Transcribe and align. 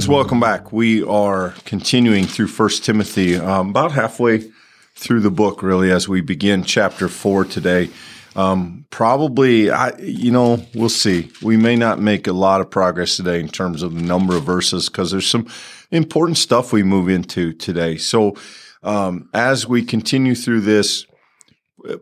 Friends, 0.00 0.08
welcome 0.08 0.40
back. 0.40 0.72
We 0.72 1.02
are 1.02 1.52
continuing 1.66 2.24
through 2.24 2.46
First 2.46 2.86
Timothy, 2.86 3.36
um, 3.36 3.68
about 3.68 3.92
halfway 3.92 4.50
through 4.94 5.20
the 5.20 5.30
book, 5.30 5.62
really, 5.62 5.90
as 5.90 6.08
we 6.08 6.22
begin 6.22 6.64
chapter 6.64 7.06
four 7.06 7.44
today. 7.44 7.90
Um, 8.34 8.86
probably, 8.88 9.70
I, 9.70 9.94
you 9.98 10.30
know, 10.30 10.64
we'll 10.74 10.88
see. 10.88 11.30
We 11.42 11.58
may 11.58 11.76
not 11.76 12.00
make 12.00 12.26
a 12.26 12.32
lot 12.32 12.62
of 12.62 12.70
progress 12.70 13.18
today 13.18 13.40
in 13.40 13.48
terms 13.48 13.82
of 13.82 13.94
the 13.94 14.00
number 14.00 14.34
of 14.38 14.44
verses 14.44 14.88
because 14.88 15.10
there's 15.10 15.28
some 15.28 15.46
important 15.90 16.38
stuff 16.38 16.72
we 16.72 16.82
move 16.82 17.10
into 17.10 17.52
today. 17.52 17.98
So, 17.98 18.36
um, 18.82 19.28
as 19.34 19.68
we 19.68 19.84
continue 19.84 20.34
through 20.34 20.62
this, 20.62 21.04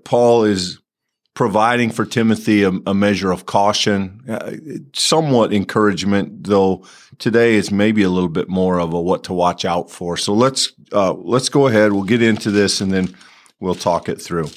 Paul 0.04 0.44
is 0.44 0.78
providing 1.38 1.88
for 1.88 2.04
Timothy 2.04 2.64
a, 2.64 2.72
a 2.84 2.92
measure 2.92 3.30
of 3.30 3.46
caution, 3.46 4.24
uh, 4.28 4.56
somewhat 4.92 5.52
encouragement, 5.52 6.42
though 6.42 6.84
today 7.20 7.54
is 7.54 7.70
maybe 7.70 8.02
a 8.02 8.08
little 8.08 8.28
bit 8.28 8.48
more 8.48 8.80
of 8.80 8.92
a 8.92 9.00
what 9.00 9.22
to 9.22 9.32
watch 9.32 9.64
out 9.64 9.88
for. 9.88 10.16
So 10.16 10.34
let's 10.34 10.72
uh, 10.92 11.12
let's 11.12 11.48
go 11.48 11.68
ahead. 11.68 11.92
We'll 11.92 12.02
get 12.02 12.22
into 12.22 12.50
this 12.50 12.80
and 12.80 12.92
then 12.92 13.14
we'll 13.60 13.76
talk 13.76 14.08
it 14.08 14.20
through. 14.20 14.48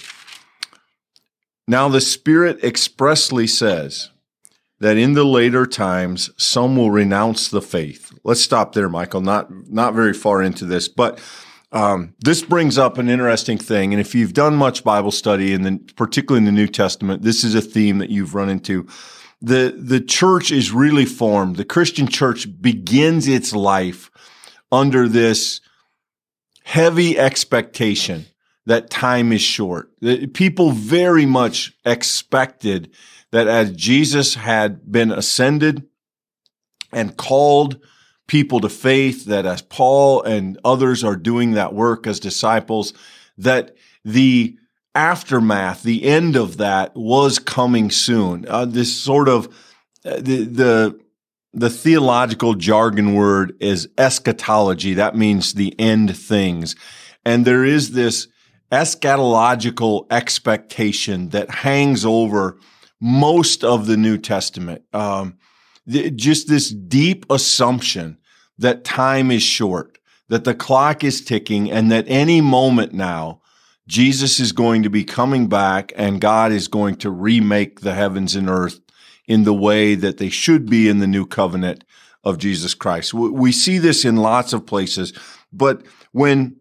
Now 1.67 1.88
the 1.88 2.02
Spirit 2.02 2.63
expressly 2.63 3.45
says 3.45 4.09
that 4.79 4.98
in 4.98 5.13
the 5.13 5.23
later 5.23 5.68
times 5.68 6.32
some 6.35 6.76
will 6.76 6.90
renounce 6.90 7.48
the 7.48 7.62
faith. 7.62 8.12
Let's 8.23 8.41
stop 8.41 8.73
there, 8.73 8.90
Michael. 8.90 9.21
Not 9.21 9.52
not 9.70 9.93
very 9.93 10.13
far 10.13 10.41
into 10.41 10.66
this, 10.66 10.88
but 10.88 11.20
um, 11.72 12.16
this 12.20 12.41
brings 12.44 12.77
up 12.77 12.98
an 12.98 13.10
interesting 13.10 13.58
thing, 13.58 13.94
and 13.94 14.02
if 14.02 14.14
you've 14.14 14.34
done 14.34 14.55
much 14.55 14.84
Bible 14.84 15.12
study, 15.12 15.54
and 15.54 15.66
then 15.66 15.80
particularly 15.96 16.40
in 16.40 16.46
the 16.46 16.52
New 16.52 16.68
Testament, 16.68 17.22
this 17.22 17.44
is 17.44 17.55
a 17.55 17.62
theme 17.62 18.00
that 18.00 18.10
you've 18.10 18.36
run 18.36 18.50
into. 18.50 18.88
the 19.41 19.74
The 19.77 20.02
church 20.02 20.52
is 20.52 20.72
really 20.72 21.05
formed. 21.05 21.55
The 21.55 21.66
Christian 21.66 22.08
church 22.08 22.48
begins 22.62 23.27
its 23.27 23.54
life 23.54 24.12
under 24.72 25.08
this 25.08 25.62
heavy 26.64 27.18
expectation 27.18 28.26
that 28.66 28.90
time 28.90 29.32
is 29.32 29.42
short. 29.42 29.90
People 30.34 30.72
very 30.72 31.26
much 31.26 31.74
expected 31.84 32.94
that 33.32 33.48
as 33.48 33.72
Jesus 33.72 34.36
had 34.36 34.92
been 34.92 35.12
ascended 35.12 35.88
and 36.92 37.18
called 37.18 37.80
people 38.27 38.62
to 38.62 38.70
faith, 38.70 39.26
that 39.26 39.46
as 39.46 39.62
Paul 39.62 40.24
and 40.24 40.58
others 40.64 41.04
are 41.04 41.16
doing 41.16 41.52
that 41.52 41.74
work 41.74 42.08
as 42.08 42.20
disciples, 42.20 42.94
that 43.38 43.76
the 44.05 44.58
aftermath, 44.96 45.84
the 45.84 46.04
end 46.04 46.36
of 46.36 46.58
that 46.58 46.96
was 46.96 47.40
coming 47.40 47.90
soon. 47.90 48.46
Uh, 48.48 48.66
this 48.66 48.96
sort 48.96 49.30
of 49.30 49.48
uh, 50.05 50.18
the 50.18 50.44
the 50.44 50.99
the 51.54 51.70
theological 51.70 52.55
jargon 52.55 53.14
word 53.14 53.55
is 53.60 53.90
eschatology. 53.98 54.94
That 54.94 55.16
means 55.16 55.54
the 55.54 55.77
end 55.80 56.16
things, 56.18 56.76
and 57.26 57.46
there 57.46 57.66
is 57.66 57.92
this 57.92 58.27
eschatological 58.72 60.05
expectation 60.10 61.30
that 61.30 61.49
hangs 61.49 62.05
over 62.05 62.58
most 63.02 63.64
of 63.64 63.86
the 63.86 63.98
New 63.98 64.18
Testament. 64.18 64.84
Um, 64.94 65.38
just 65.88 66.47
this 66.47 66.69
deep 66.69 67.25
assumption 67.29 68.18
that 68.57 68.84
time 68.84 69.31
is 69.31 69.44
short, 69.44 69.97
that 70.29 70.44
the 70.44 70.56
clock 70.56 71.03
is 71.03 71.22
ticking, 71.24 71.72
and 71.72 71.91
that 71.91 72.06
any 72.07 72.41
moment 72.41 72.94
now, 72.94 73.41
Jesus 73.88 74.40
is 74.40 74.52
going 74.52 74.84
to 74.84 74.90
be 74.90 75.03
coming 75.03 75.47
back 75.47 75.92
and 75.96 76.22
God 76.22 76.52
is 76.52 76.68
going 76.68 76.96
to 76.97 77.09
remake 77.09 77.81
the 77.81 77.94
heavens 77.94 78.36
and 78.36 78.50
earth 78.50 78.80
in 79.28 79.44
the 79.44 79.53
way 79.53 79.96
that 79.96 80.18
they 80.18 80.30
should 80.30 80.69
be 80.69 80.88
in 80.88 81.00
the 81.00 81.08
new 81.08 81.25
covenant 81.25 81.84
of 82.24 82.38
Jesus 82.38 82.74
Christ. 82.74 83.13
We 83.13 83.52
see 83.52 83.80
this 83.80 84.06
in 84.06 84.18
lots 84.18 84.53
of 84.53 84.66
places, 84.66 85.13
but 85.52 85.84
when 86.12 86.58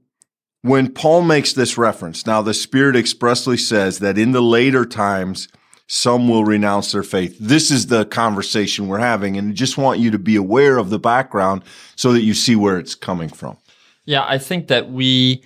when 0.63 0.93
Paul 0.93 1.23
makes 1.23 1.55
this 1.55 1.79
reference, 1.79 2.27
now 2.27 2.43
the 2.43 2.53
Spirit 2.53 2.95
expressly 2.95 3.57
says 3.57 3.99
that 4.01 4.19
in 4.19 4.33
the 4.33 4.43
later 4.43 4.85
times, 4.85 5.49
some 5.93 6.29
will 6.29 6.45
renounce 6.45 6.93
their 6.93 7.03
faith. 7.03 7.37
This 7.41 7.69
is 7.69 7.89
the 7.89 8.05
conversation 8.05 8.87
we're 8.87 9.01
having. 9.01 9.37
And 9.37 9.57
just 9.57 9.77
want 9.77 9.99
you 9.99 10.13
to 10.13 10.21
be 10.21 10.37
aware 10.37 10.79
of 10.79 10.89
the 10.89 11.01
background 11.01 11.65
so 11.97 12.13
that 12.13 12.23
you 12.23 12.33
see 12.33 12.55
where 12.55 12.79
it's 12.79 12.95
coming 12.95 13.29
from. 13.29 13.57
Yeah, 14.05 14.25
I 14.25 14.39
think 14.39 14.69
that 14.69 14.93
we 14.93 15.43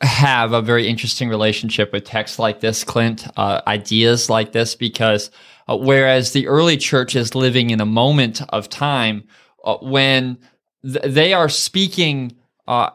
have 0.00 0.54
a 0.54 0.62
very 0.62 0.88
interesting 0.88 1.28
relationship 1.28 1.92
with 1.92 2.04
texts 2.04 2.38
like 2.38 2.60
this, 2.60 2.82
Clint, 2.82 3.26
uh, 3.36 3.60
ideas 3.66 4.30
like 4.30 4.52
this, 4.52 4.74
because 4.74 5.30
uh, 5.68 5.76
whereas 5.76 6.32
the 6.32 6.48
early 6.48 6.78
church 6.78 7.14
is 7.14 7.34
living 7.34 7.68
in 7.68 7.82
a 7.82 7.86
moment 7.86 8.40
of 8.48 8.70
time 8.70 9.24
uh, 9.66 9.76
when 9.82 10.38
th- 10.82 11.04
they 11.04 11.34
are 11.34 11.50
speaking 11.50 12.34
uh, 12.66 12.88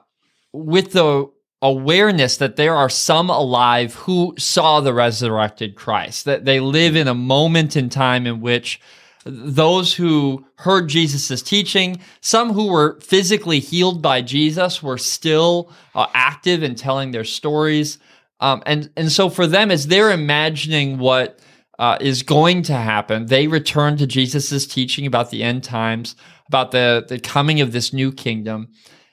with 0.53 0.94
the 0.94 1.29
awareness 1.62 2.38
that 2.38 2.56
there 2.56 2.75
are 2.75 2.90
some 2.90 3.30
alive 3.30 3.96
who 3.96 4.34
saw 4.38 4.80
the 4.80 4.94
resurrected 4.94 5.75
Christ, 5.75 6.25
that 6.25 6.46
they 6.46 6.59
live 6.59 6.96
in 6.96 7.08
a 7.08 7.14
moment 7.14 7.75
in 7.75 7.90
time 7.90 8.25
in 8.25 8.40
which 8.40 8.80
those 9.25 9.94
who 9.94 10.46
heard 10.56 10.88
Jesus' 10.88 11.42
teaching, 11.42 12.00
some 12.22 12.53
who 12.53 12.68
were 12.68 13.00
physically 13.02 13.59
healed 13.59 14.02
by 14.02 14.22
Jesus 14.22 14.81
were 14.81 14.98
still 14.98 15.72
uh, 15.94 16.08
active 16.14 16.64
in 16.64 16.75
telling 16.75 17.12
their 17.12 17.25
stories. 17.25 18.00
Um, 18.40 18.64
and, 18.66 18.90
and 18.96 19.12
so 19.12 19.30
for 19.30 19.46
them, 19.46 19.72
as 19.72 19.88
they're 19.88 20.12
imagining 20.12 20.98
what 20.98 21.40
uh, 21.78 21.98
is 22.00 22.24
going 22.24 22.62
to 22.64 22.74
happen, 22.74 23.25
they 23.25 23.48
return 23.48 23.98
to 23.98 24.08
Jesus' 24.08 24.66
teaching 24.66 25.06
about 25.06 25.30
the 25.30 25.44
end 25.44 25.64
times, 25.64 26.16
about 26.48 26.72
the, 26.72 27.06
the 27.08 27.19
coming 27.19 27.59
of 27.59 27.74
this 27.74 27.92
new 27.92 28.12
kingdom. 28.12 28.69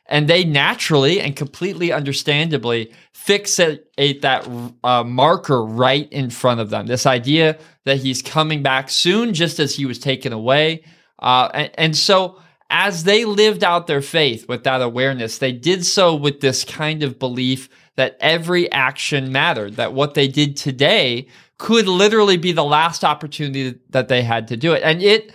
And 0.08 0.28
they 0.28 0.44
naturally 0.44 1.20
and 1.20 1.34
completely 1.34 1.92
understandably 1.92 2.92
fixate 3.14 4.20
that 4.22 4.48
uh, 4.84 5.02
marker 5.04 5.64
right 5.64 6.10
in 6.12 6.30
front 6.30 6.60
of 6.60 6.70
them. 6.70 6.86
This 6.86 7.06
idea 7.06 7.58
that 7.84 7.98
he's 7.98 8.22
coming 8.22 8.62
back 8.62 8.88
soon, 8.88 9.34
just 9.34 9.58
as 9.58 9.74
he 9.74 9.84
was 9.84 9.98
taken 9.98 10.32
away. 10.32 10.84
Uh, 11.18 11.48
and, 11.54 11.70
and 11.74 11.96
so, 11.96 12.40
as 12.70 13.04
they 13.04 13.24
lived 13.24 13.62
out 13.62 13.86
their 13.86 14.02
faith 14.02 14.48
with 14.48 14.64
that 14.64 14.82
awareness, 14.82 15.38
they 15.38 15.52
did 15.52 15.84
so 15.84 16.14
with 16.14 16.40
this 16.40 16.64
kind 16.64 17.02
of 17.02 17.18
belief 17.18 17.68
that 17.96 18.16
every 18.20 18.70
action 18.72 19.32
mattered, 19.32 19.76
that 19.76 19.92
what 19.92 20.14
they 20.14 20.28
did 20.28 20.56
today 20.56 21.28
could 21.58 21.88
literally 21.88 22.36
be 22.36 22.52
the 22.52 22.64
last 22.64 23.04
opportunity 23.04 23.78
that 23.90 24.08
they 24.08 24.22
had 24.22 24.48
to 24.48 24.56
do 24.56 24.72
it. 24.72 24.82
And 24.82 25.02
it 25.02 25.32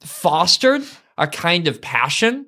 fostered 0.00 0.82
a 1.18 1.26
kind 1.26 1.68
of 1.68 1.80
passion 1.80 2.46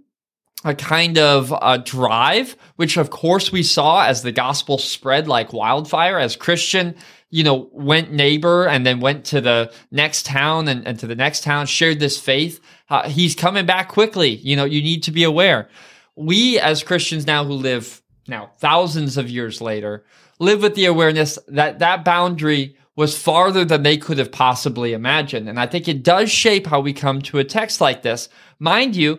a 0.65 0.75
kind 0.75 1.19
of 1.19 1.53
uh, 1.53 1.79
drive, 1.79 2.57
which 2.77 2.97
of 2.97 3.11
course 3.11 3.51
we 3.51 3.63
saw 3.63 4.05
as 4.05 4.23
the 4.23 4.33
gospel 4.33 4.79
spread 4.79 5.27
like 5.27 5.53
wildfire, 5.53 6.19
as 6.19 6.37
Christian, 6.37 6.95
you 7.31 7.45
know, 7.45 7.69
went 7.73 8.13
neighbor 8.13 8.67
and 8.67 8.85
then 8.85 9.01
went 9.01 9.25
to 9.27 9.41
the 9.41 9.73
next 9.91 10.27
town 10.27 10.69
and, 10.69 10.87
and 10.87 10.99
to 10.99 11.07
the 11.07 11.15
next 11.15 11.45
town, 11.45 11.67
shared 11.67 12.01
this 12.01 12.21
faith. 12.21 12.61
Uh, 12.89 13.09
he's 13.09 13.35
coming 13.35 13.65
back 13.65 13.89
quickly. 13.89 14.31
You 14.37 14.57
know, 14.57 14.65
you 14.65 14.83
need 14.83 15.03
to 15.05 15.11
be 15.11 15.25
aware. 15.25 15.69
We 16.17 16.59
as 16.59 16.83
Christians 16.83 17.27
now 17.27 17.45
who 17.45 17.55
live 17.55 18.03
now 18.29 18.51
thousands 18.59 19.17
of 19.17 19.31
years 19.31 19.61
later, 19.61 20.05
live 20.39 20.63
with 20.63 20.75
the 20.75 20.87
awareness 20.87 21.39
that 21.49 21.79
that 21.79 22.05
boundary 22.05 22.77
was 22.97 23.17
farther 23.17 23.65
than 23.65 23.83
they 23.83 23.97
could 23.97 24.19
have 24.19 24.33
possibly 24.33 24.93
imagined. 24.93 25.49
And 25.49 25.59
I 25.59 25.67
think 25.67 25.89
it 25.89 26.03
does 26.03 26.31
shape 26.31 26.67
how 26.67 26.81
we 26.81 26.93
come 26.93 27.23
to 27.23 27.39
a 27.39 27.45
text 27.45 27.81
like 27.81 28.03
this. 28.03 28.29
Mind 28.59 28.95
you, 28.95 29.19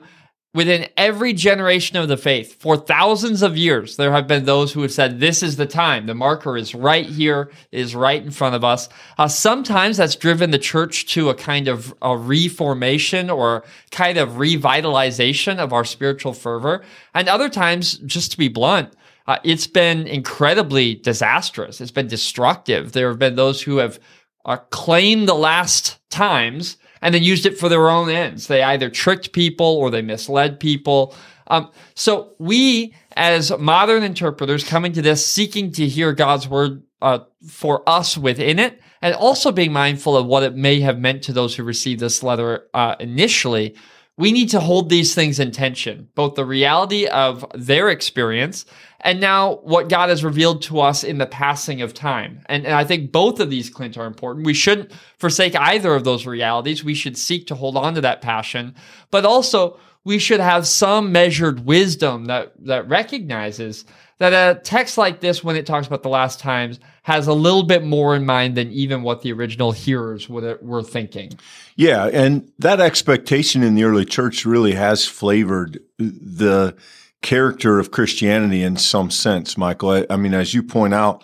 within 0.54 0.88
every 0.98 1.34
generation 1.34 1.98
of 1.98 2.08
the 2.08 2.18
faith 2.18 2.60
for 2.60 2.76
thousands 2.76 3.42
of 3.42 3.56
years 3.56 3.96
there 3.96 4.12
have 4.12 4.28
been 4.28 4.46
those 4.46 4.74
who 4.74 4.82
have 4.82 4.92
said 4.92 5.20
this 5.20 5.42
is 5.42 5.56
the 5.56 5.66
time. 5.66 6.06
The 6.06 6.14
marker 6.14 6.58
is 6.58 6.76
right 6.76 7.06
here 7.06 7.52
is 7.72 7.96
right 7.96 8.22
in 8.22 8.32
front 8.32 8.56
of 8.56 8.64
us. 8.64 8.90
Uh, 9.18 9.28
sometimes 9.28 9.98
that's 9.98 10.16
driven 10.16 10.52
the 10.52 10.60
church 10.60 11.06
to 11.14 11.30
a 11.30 11.36
kind 11.36 11.68
of 11.68 11.94
a 12.02 12.18
reformation 12.18 13.30
or 13.30 13.64
kind 13.92 14.18
of 14.18 14.32
revitalization 14.32 15.58
of 15.58 15.74
our 15.74 15.86
spiritual 15.86 16.34
fervor. 16.34 16.84
And 17.14 17.30
other 17.30 17.50
times 17.50 17.98
just 18.00 18.32
to 18.32 18.38
be 18.38 18.48
blunt 18.48 18.94
uh, 19.28 19.38
it's 19.44 19.68
been 19.68 20.08
incredibly 20.08 20.96
disastrous. 20.96 21.80
It's 21.80 21.92
been 21.92 22.08
destructive. 22.08 22.92
There 22.92 23.10
have 23.10 23.20
been 23.20 23.36
those 23.36 23.62
who 23.62 23.78
have 23.78 24.00
uh, 24.46 24.58
claimed 24.58 25.28
the 25.28 25.36
last 25.36 26.00
times 26.10 26.78
and 27.02 27.14
then 27.14 27.24
used 27.24 27.46
it 27.46 27.58
for 27.58 27.70
their 27.70 27.90
own 27.90 28.10
ends. 28.10 28.48
They 28.48 28.62
either 28.64 28.90
tricked 28.90 29.34
people 29.34 29.66
or 29.66 29.90
they 29.90 30.02
misled 30.02 30.60
people. 30.60 31.16
Um, 31.48 31.72
so 31.96 32.34
we, 32.40 32.94
as 33.16 33.52
modern 33.58 34.04
interpreters, 34.04 34.64
coming 34.64 34.94
to 34.94 35.02
this, 35.02 35.26
seeking 35.26 35.72
to 35.74 35.88
hear 35.88 36.14
God's 36.14 36.48
word 36.48 36.84
uh, 37.02 37.20
for 37.48 37.88
us 37.90 38.18
within 38.18 38.60
it, 38.60 38.80
and 39.02 39.16
also 39.16 39.52
being 39.52 39.74
mindful 39.74 40.16
of 40.16 40.28
what 40.28 40.44
it 40.44 40.56
may 40.56 40.80
have 40.82 41.00
meant 41.00 41.24
to 41.24 41.34
those 41.34 41.56
who 41.56 41.64
received 41.64 42.00
this 42.00 42.22
letter 42.22 42.68
uh, 42.74 42.96
initially, 43.00 43.76
we 44.18 44.32
need 44.32 44.50
to 44.50 44.60
hold 44.60 44.90
these 44.90 45.16
things 45.16 45.40
in 45.40 45.52
tension, 45.52 46.08
both 46.14 46.36
the 46.36 46.46
reality 46.46 47.08
of 47.08 47.46
their 47.56 47.90
experience 47.90 48.66
and 49.04 49.20
now 49.20 49.56
what 49.64 49.90
God 49.90 50.10
has 50.10 50.24
revealed 50.24 50.62
to 50.64 50.80
us 50.80 51.04
in 51.04 51.18
the 51.18 51.26
passing 51.26 51.82
of 51.82 51.94
time. 51.94 52.42
And, 52.48 52.66
and, 52.66 52.76
I 52.76 52.84
think 52.84 53.12
both 53.12 53.40
of 53.40 53.50
these, 53.50 53.70
Clint, 53.70 53.98
are 53.98 54.06
important. 54.06 54.46
We 54.46 54.54
shouldn't 54.54 54.92
forsake 55.18 55.56
either 55.56 55.94
of 55.94 56.04
those 56.04 56.26
realities. 56.26 56.84
We 56.84 56.94
should 56.94 57.18
seek 57.18 57.48
to 57.48 57.56
hold 57.56 57.78
on 57.78 57.96
to 57.96 58.02
that 58.02 58.22
passion, 58.22 58.76
but 59.10 59.26
also 59.26 59.80
we 60.04 60.20
should 60.20 60.40
have 60.40 60.68
some 60.68 61.12
measured 61.12 61.66
wisdom 61.66 62.26
that, 62.26 62.54
that 62.66 62.88
recognizes 62.88 63.86
that 64.18 64.34
a 64.34 64.60
text 64.62 65.00
like 65.00 65.20
this, 65.20 65.44
when 65.44 65.56
it 65.56 65.66
talks 65.66 65.88
about 65.88 66.04
the 66.04 66.10
last 66.10 66.40
times, 66.40 66.80
has 67.02 67.26
a 67.26 67.34
little 67.34 67.64
bit 67.64 67.84
more 67.84 68.16
in 68.16 68.24
mind 68.24 68.56
than 68.56 68.72
even 68.72 69.02
what 69.02 69.24
the 69.24 69.34
original 69.34 69.72
hearers 69.72 70.30
were 70.30 70.84
thinking. 70.84 71.32
Yeah, 71.76 72.06
and 72.06 72.52
that 72.60 72.80
expectation 72.80 73.64
in 73.64 73.74
the 73.74 73.84
early 73.84 74.06
church 74.06 74.46
really 74.46 74.74
has 74.74 75.08
flavored 75.08 75.80
the 75.98 76.76
character 77.22 77.80
of 77.80 77.92
Christianity 77.92 78.64
in 78.64 78.78
some 78.78 79.12
sense, 79.12 79.58
Michael. 79.58 79.90
I, 79.92 80.06
I 80.10 80.16
mean, 80.18 80.34
as 80.34 80.54
you 80.54 80.64
point 80.64 80.94
out, 80.94 81.24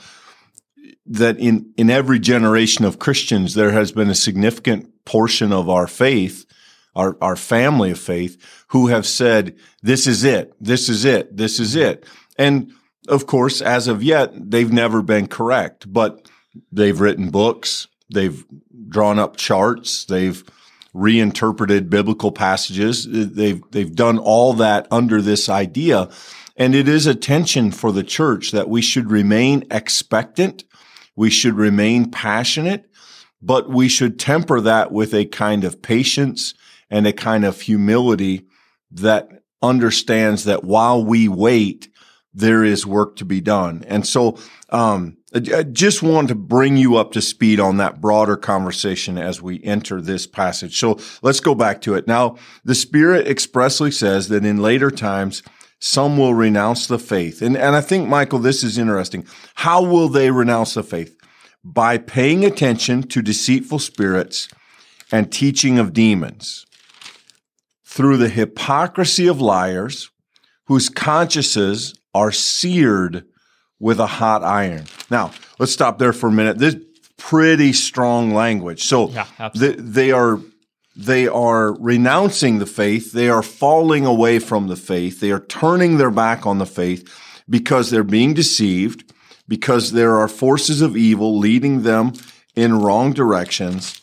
that 1.06 1.40
in, 1.40 1.74
in 1.78 1.90
every 1.90 2.20
generation 2.20 2.86
of 2.86 3.00
Christians, 3.00 3.54
there 3.54 3.72
has 3.72 3.92
been 3.92 4.10
a 4.10 4.16
significant 4.16 5.06
portion 5.06 5.54
of 5.54 5.70
our 5.70 5.88
faith, 5.88 6.46
our, 6.96 7.18
our 7.22 7.36
family 7.36 7.92
of 7.92 8.00
faith, 8.00 8.38
who 8.70 8.88
have 8.88 9.06
said, 9.06 9.56
this 9.82 10.06
is 10.06 10.24
it, 10.24 10.54
this 10.60 10.90
is 10.90 11.06
it, 11.06 11.36
this 11.36 11.60
is 11.60 11.76
mm-hmm. 11.76 11.92
it. 11.92 12.06
And 12.38 12.74
of 13.08 13.26
course, 13.26 13.62
as 13.62 13.88
of 13.88 14.04
yet, 14.04 14.32
they've 14.34 14.72
never 14.72 15.02
been 15.02 15.28
correct, 15.28 15.92
but 15.92 16.30
they've 16.72 17.00
written 17.00 17.30
books, 17.30 17.88
they've 18.14 18.46
drawn 18.90 19.18
up 19.18 19.38
charts, 19.38 20.06
they've 20.06 20.44
reinterpreted 20.98 21.90
biblical 21.90 22.32
passages. 22.32 23.08
They've, 23.10 23.62
they've 23.72 23.96
done 23.96 24.18
all 24.18 24.54
that 24.54 24.88
under 24.90 25.22
this 25.22 25.48
idea. 25.48 26.10
And 26.56 26.74
it 26.74 26.88
is 26.88 27.06
a 27.06 27.14
tension 27.14 27.72
for 27.72 27.92
the 27.92 28.04
church 28.04 28.52
that 28.52 28.68
we 28.68 28.82
should 28.82 29.12
remain 29.12 29.64
expectant. 29.70 30.64
We 31.16 31.30
should 31.30 31.54
remain 31.54 32.10
passionate, 32.10 32.90
but 33.42 33.70
we 33.70 33.88
should 33.88 34.20
temper 34.20 34.60
that 34.62 34.92
with 34.92 35.14
a 35.14 35.26
kind 35.26 35.64
of 35.64 35.82
patience 35.82 36.56
and 36.90 37.06
a 37.06 37.14
kind 37.14 37.46
of 37.46 37.62
humility 37.62 38.48
that 38.92 39.30
understands 39.62 40.46
that 40.46 40.64
while 40.64 41.04
we 41.04 41.28
wait, 41.28 41.90
there 42.34 42.64
is 42.64 42.86
work 42.86 43.18
to 43.18 43.26
be 43.26 43.42
done. 43.42 43.84
And 43.88 44.08
so, 44.08 44.38
um, 44.70 45.17
I 45.34 45.64
just 45.64 46.02
wanted 46.02 46.30
to 46.30 46.36
bring 46.36 46.78
you 46.78 46.96
up 46.96 47.12
to 47.12 47.22
speed 47.22 47.60
on 47.60 47.78
that 47.78 48.00
broader 48.00 48.38
conversation 48.38 49.18
as 49.18 49.42
we 49.42 49.62
enter 49.62 50.00
this 50.00 50.26
passage. 50.26 50.80
So 50.80 51.00
let's 51.22 51.42
go 51.42 51.54
back 51.54 51.82
to 51.82 51.96
it. 51.96 52.08
Now, 52.08 52.38
the 52.64 52.76
Spirit 52.76 53.28
expressly 53.28 53.92
says 53.92 54.30
that 54.30 54.46
in 54.46 54.62
later 54.62 54.90
times, 54.90 55.44
some 55.80 56.18
will 56.18 56.34
renounce 56.34 56.88
the 56.88 56.98
faith. 56.98 57.42
And, 57.42 57.58
and 57.58 57.76
I 57.76 57.82
think, 57.82 58.08
Michael, 58.08 58.40
this 58.40 58.64
is 58.64 58.78
interesting. 58.78 59.28
How 59.56 59.84
will 59.84 60.08
they 60.08 60.32
renounce 60.32 60.76
the 60.76 60.84
faith? 60.84 61.18
By 61.62 61.98
paying 61.98 62.46
attention 62.46 63.04
to 63.04 63.22
deceitful 63.22 63.80
spirits 63.80 64.48
and 65.12 65.32
teaching 65.32 65.78
of 65.78 65.92
demons 65.92 66.66
through 67.84 68.18
the 68.18 68.30
hypocrisy 68.30 69.28
of 69.28 69.42
liars 69.42 70.10
whose 70.68 70.88
consciences 70.88 71.94
are 72.14 72.32
seared 72.32 73.26
with 73.80 74.00
a 74.00 74.08
hot 74.08 74.44
iron. 74.44 74.86
Now, 75.10 75.32
let's 75.60 75.72
stop 75.72 76.00
there 76.00 76.14
for 76.14 76.28
a 76.28 76.32
minute. 76.32 76.58
This 76.58 76.76
pretty 77.18 77.74
strong 77.74 78.34
language. 78.34 78.84
So 78.84 79.10
yeah, 79.10 79.50
they, 79.56 79.74
they 79.74 80.12
are 80.12 80.40
they 80.96 81.28
are 81.28 81.74
renouncing 81.80 82.60
the 82.60 82.66
faith. 82.66 83.12
They 83.12 83.30
are 83.30 83.44
falling 83.44 84.06
away 84.06 84.40
from 84.40 84.68
the 84.68 84.76
faith. 84.76 85.20
They 85.20 85.32
are 85.32 85.40
turning 85.40 85.98
their 85.98 86.12
back 86.12 86.48
on 86.48 86.58
the 86.58 86.66
faith 86.66 87.08
because 87.50 87.92
they're 87.92 88.04
being 88.04 88.34
deceived, 88.34 89.14
because 89.48 89.92
there 89.92 90.16
are 90.16 90.28
forces 90.28 90.82
of 90.82 90.98
evil 90.98 91.38
leading 91.38 91.84
them 91.84 92.14
in 92.56 92.80
wrong 92.80 93.14
directions 93.14 94.02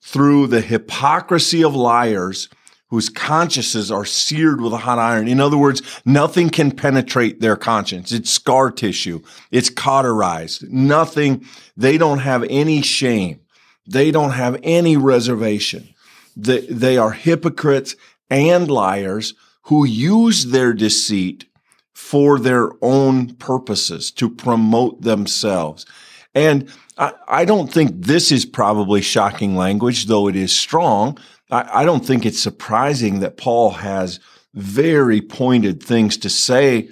through 0.00 0.46
the 0.46 0.60
hypocrisy 0.60 1.64
of 1.64 1.74
liars 1.74 2.48
whose 2.88 3.08
consciences 3.08 3.90
are 3.90 4.04
seared 4.04 4.60
with 4.60 4.72
a 4.72 4.78
hot 4.78 4.98
iron. 4.98 5.26
In 5.26 5.40
other 5.40 5.58
words, 5.58 5.82
nothing 6.04 6.50
can 6.50 6.70
penetrate 6.70 7.40
their 7.40 7.56
conscience. 7.56 8.12
It's 8.12 8.30
scar 8.30 8.70
tissue. 8.70 9.22
It's 9.50 9.70
cauterized. 9.70 10.70
Nothing. 10.70 11.44
They 11.76 11.98
don't 11.98 12.20
have 12.20 12.44
any 12.48 12.82
shame. 12.82 13.40
They 13.86 14.10
don't 14.10 14.32
have 14.32 14.58
any 14.62 14.96
reservation. 14.96 15.94
They, 16.36 16.60
they 16.66 16.96
are 16.96 17.12
hypocrites 17.12 17.96
and 18.30 18.70
liars 18.70 19.34
who 19.62 19.84
use 19.84 20.46
their 20.46 20.72
deceit 20.72 21.46
for 21.92 22.38
their 22.38 22.70
own 22.82 23.34
purposes 23.34 24.10
to 24.12 24.30
promote 24.30 25.02
themselves. 25.02 25.86
And 26.34 26.70
I, 26.98 27.12
I 27.26 27.44
don't 27.44 27.72
think 27.72 27.92
this 27.94 28.30
is 28.30 28.44
probably 28.44 29.02
shocking 29.02 29.56
language, 29.56 30.06
though 30.06 30.28
it 30.28 30.36
is 30.36 30.52
strong 30.52 31.18
I, 31.50 31.82
I 31.82 31.84
don't 31.84 32.04
think 32.04 32.26
it's 32.26 32.42
surprising 32.42 33.20
that 33.20 33.36
Paul 33.36 33.70
has 33.70 34.20
very 34.54 35.20
pointed 35.20 35.82
things 35.82 36.16
to 36.18 36.30
say 36.30 36.88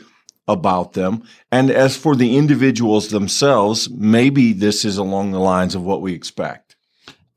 about 0.47 0.93
them. 0.93 1.23
And 1.51 1.71
as 1.71 1.97
for 1.97 2.15
the 2.15 2.37
individuals 2.37 3.09
themselves, 3.09 3.89
maybe 3.91 4.53
this 4.53 4.85
is 4.85 4.99
along 4.99 5.33
the 5.33 5.39
lines 5.39 5.75
of 5.75 5.83
what 5.83 6.03
we 6.03 6.13
expect. 6.13 6.77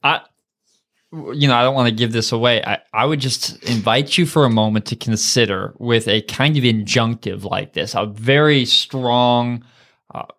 I, 0.04 0.22
you 1.14 1.48
know, 1.48 1.56
I 1.56 1.64
don't 1.64 1.76
want 1.76 1.88
to 1.88 1.96
give 1.96 2.12
this 2.12 2.34
away. 2.34 2.62
I, 2.64 2.80
I 2.94 3.06
would 3.06 3.22
just 3.22 3.64
invite 3.64 4.18
you 4.18 4.26
for 4.26 4.44
a 4.44 4.50
moment 4.50 4.86
to 4.88 4.98
consider 4.98 5.74
with 5.80 6.08
a 6.10 6.22
kind 6.24 6.58
of 6.58 6.64
injunctive 6.64 7.44
like 7.44 7.72
this, 7.74 7.96
a 7.96 8.06
very 8.06 8.66
strong, 8.66 9.64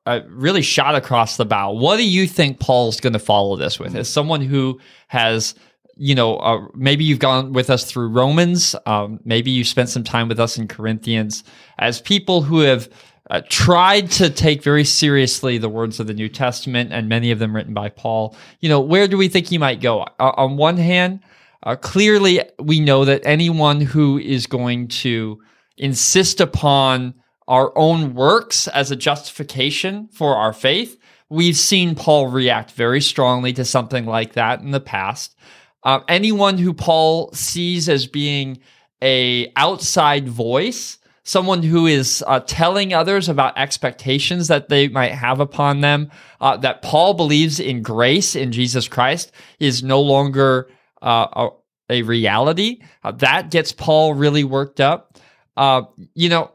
uh, 0.04 0.20
really 0.28 0.62
shot 0.62 0.94
across 0.94 1.38
the 1.38 1.46
bow. 1.46 1.72
What 1.72 1.96
do 1.96 2.06
you 2.06 2.26
think 2.26 2.60
Paul's 2.60 3.00
going 3.00 3.14
to 3.14 3.19
follow 3.19 3.56
this 3.56 3.81
with? 3.81 3.96
As 3.96 4.10
someone 4.10 4.42
who 4.42 4.78
has 5.06 5.54
you 5.98 6.14
know, 6.14 6.36
uh, 6.36 6.66
maybe 6.74 7.04
you've 7.04 7.18
gone 7.18 7.52
with 7.52 7.70
us 7.70 7.84
through 7.84 8.08
Romans. 8.08 8.74
Um, 8.86 9.20
maybe 9.24 9.50
you 9.50 9.64
spent 9.64 9.88
some 9.88 10.04
time 10.04 10.28
with 10.28 10.38
us 10.38 10.56
in 10.56 10.68
Corinthians 10.68 11.44
as 11.78 12.00
people 12.00 12.42
who 12.42 12.60
have 12.60 12.88
uh, 13.30 13.42
tried 13.48 14.10
to 14.12 14.30
take 14.30 14.62
very 14.62 14.84
seriously 14.84 15.58
the 15.58 15.68
words 15.68 16.00
of 16.00 16.06
the 16.06 16.14
New 16.14 16.28
Testament 16.28 16.92
and 16.92 17.08
many 17.08 17.30
of 17.30 17.38
them 17.38 17.54
written 17.54 17.74
by 17.74 17.88
Paul. 17.88 18.34
You 18.60 18.68
know, 18.68 18.80
where 18.80 19.08
do 19.08 19.18
we 19.18 19.28
think 19.28 19.50
you 19.50 19.58
might 19.58 19.80
go? 19.80 20.02
Uh, 20.02 20.32
on 20.36 20.56
one 20.56 20.76
hand, 20.76 21.20
uh, 21.64 21.76
clearly 21.76 22.40
we 22.58 22.80
know 22.80 23.04
that 23.04 23.22
anyone 23.24 23.80
who 23.80 24.18
is 24.18 24.46
going 24.46 24.88
to 24.88 25.40
insist 25.76 26.40
upon 26.40 27.14
our 27.46 27.76
own 27.76 28.14
works 28.14 28.69
as 28.69 28.90
a 28.90 28.96
justification 28.96 30.08
for 30.12 30.36
our 30.36 30.52
faith, 30.52 30.98
we've 31.28 31.56
seen 31.56 31.94
Paul 31.94 32.28
react 32.28 32.70
very 32.72 33.00
strongly 33.00 33.52
to 33.55 33.64
something 33.64 34.06
like 34.06 34.34
that 34.34 34.60
in 34.60 34.70
the 34.70 34.81
past. 34.81 35.36
Uh, 35.82 36.01
anyone 36.08 36.58
who 36.58 36.75
Paul 36.75 37.32
sees 37.32 37.89
as 37.89 38.06
being 38.06 38.58
a 39.03 39.53
outside 39.56 40.29
voice, 40.29 40.99
someone 41.23 41.63
who 41.63 41.87
is 41.87 42.25
uh, 42.27 42.41
telling 42.41 42.93
others 42.93 43.29
about 43.29 43.56
expectations 43.58 44.49
that 44.49 44.69
they 44.69 44.89
might 44.89 45.13
have 45.13 45.41
upon 45.41 45.81
them, 45.81 46.11
uh, 46.41 46.56
that 46.56 46.82
Paul 46.82 47.15
believes 47.15 47.61
in 47.61 47.82
grace 47.82 48.35
in 48.35 48.51
Jesus 48.51 48.89
Christ 48.89 49.31
is 49.61 49.82
no 49.82 50.01
longer 50.01 50.69
uh, 51.03 51.49
a, 51.91 51.99
a, 51.99 52.03
reality. 52.03 52.81
Uh, 53.05 53.13
that 53.13 53.51
gets 53.51 53.73
Paul 53.73 54.15
really 54.15 54.44
worked 54.44 54.81
up. 54.81 55.19
Uh, 55.56 55.82
you 56.15 56.29
know, 56.29 56.51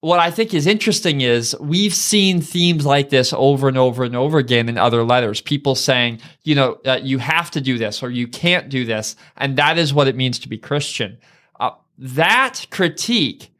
what 0.00 0.18
I 0.18 0.30
think 0.30 0.54
is 0.54 0.66
interesting 0.66 1.20
is 1.20 1.54
we've 1.60 1.94
seen 1.94 2.40
themes 2.40 2.86
like 2.86 3.10
this 3.10 3.32
over 3.34 3.68
and 3.68 3.76
over 3.76 4.02
and 4.02 4.16
over 4.16 4.38
again 4.38 4.68
in 4.68 4.78
other 4.78 5.04
letters. 5.04 5.40
People 5.42 5.74
saying, 5.74 6.20
you 6.42 6.54
know, 6.54 6.78
uh, 6.86 7.00
you 7.02 7.18
have 7.18 7.50
to 7.52 7.60
do 7.60 7.76
this 7.76 8.02
or 8.02 8.10
you 8.10 8.26
can't 8.26 8.70
do 8.70 8.84
this. 8.86 9.14
And 9.36 9.56
that 9.56 9.76
is 9.76 9.92
what 9.92 10.08
it 10.08 10.16
means 10.16 10.38
to 10.40 10.48
be 10.48 10.56
Christian. 10.56 11.18
Uh, 11.58 11.72
that 11.98 12.66
critique, 12.70 13.52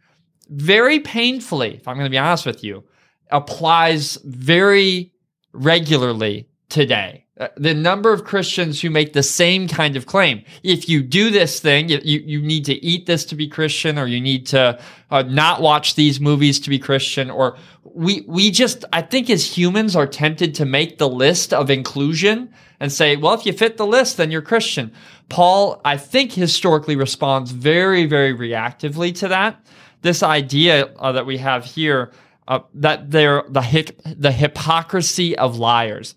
very 0.49 1.01
painfully, 1.01 1.75
if 1.75 1.87
I'm 1.87 1.97
going 1.97 2.07
to 2.07 2.11
be 2.11 2.19
honest 2.19 2.47
with 2.47 2.65
you, 2.65 2.85
applies 3.31 4.17
very 4.25 5.13
regularly 5.53 6.50
today. 6.71 7.25
Uh, 7.41 7.49
the 7.57 7.73
number 7.73 8.13
of 8.13 8.25
Christians 8.25 8.83
who 8.83 8.91
make 8.91 9.15
the 9.15 9.23
same 9.23 9.67
kind 9.67 9.97
of 9.97 10.05
claim. 10.05 10.45
If 10.63 10.89
you 10.91 11.03
do 11.03 11.31
this 11.31 11.59
thing, 11.59 11.89
you, 11.89 11.99
you 12.05 12.43
need 12.43 12.67
to 12.67 12.75
eat 12.85 13.07
this 13.07 13.25
to 13.27 13.35
be 13.35 13.49
Christian, 13.49 13.99
or 13.99 14.07
you 14.07 14.21
need 14.21 14.47
to 14.49 14.79
uh, 15.11 15.23
not 15.23 15.63
watch 15.63 15.95
these 15.95 16.21
movies 16.21 16.61
to 16.61 16.71
be 16.71 16.79
Christian, 16.79 17.31
or 17.31 17.57
we, 17.83 18.25
we 18.29 18.51
just, 18.51 18.85
I 18.93 19.03
think 19.03 19.31
as 19.31 19.57
humans 19.57 19.97
are 19.97 20.07
tempted 20.07 20.55
to 20.57 20.67
make 20.67 20.99
the 20.99 21.09
list 21.09 21.55
of 21.55 21.71
inclusion 21.71 22.53
and 22.79 22.93
say, 22.93 23.17
well, 23.17 23.35
if 23.35 23.47
you 23.47 23.53
fit 23.53 23.79
the 23.79 23.87
list, 23.87 24.19
then 24.19 24.31
you're 24.31 24.43
Christian. 24.43 24.93
Paul, 25.31 25.81
I 25.85 25.97
think 25.97 26.33
historically 26.33 26.97
responds 26.97 27.53
very, 27.53 28.05
very 28.05 28.35
reactively 28.35 29.15
to 29.17 29.29
that. 29.29 29.65
This 30.03 30.23
idea 30.23 30.93
uh, 30.99 31.13
that 31.13 31.25
we 31.25 31.39
have 31.39 31.65
here, 31.65 32.13
uh, 32.49 32.61
that 32.75 33.11
they're 33.11 33.45
the, 33.49 33.95
the 34.17 34.33
hypocrisy 34.33 35.39
of 35.39 35.57
liars 35.57 36.15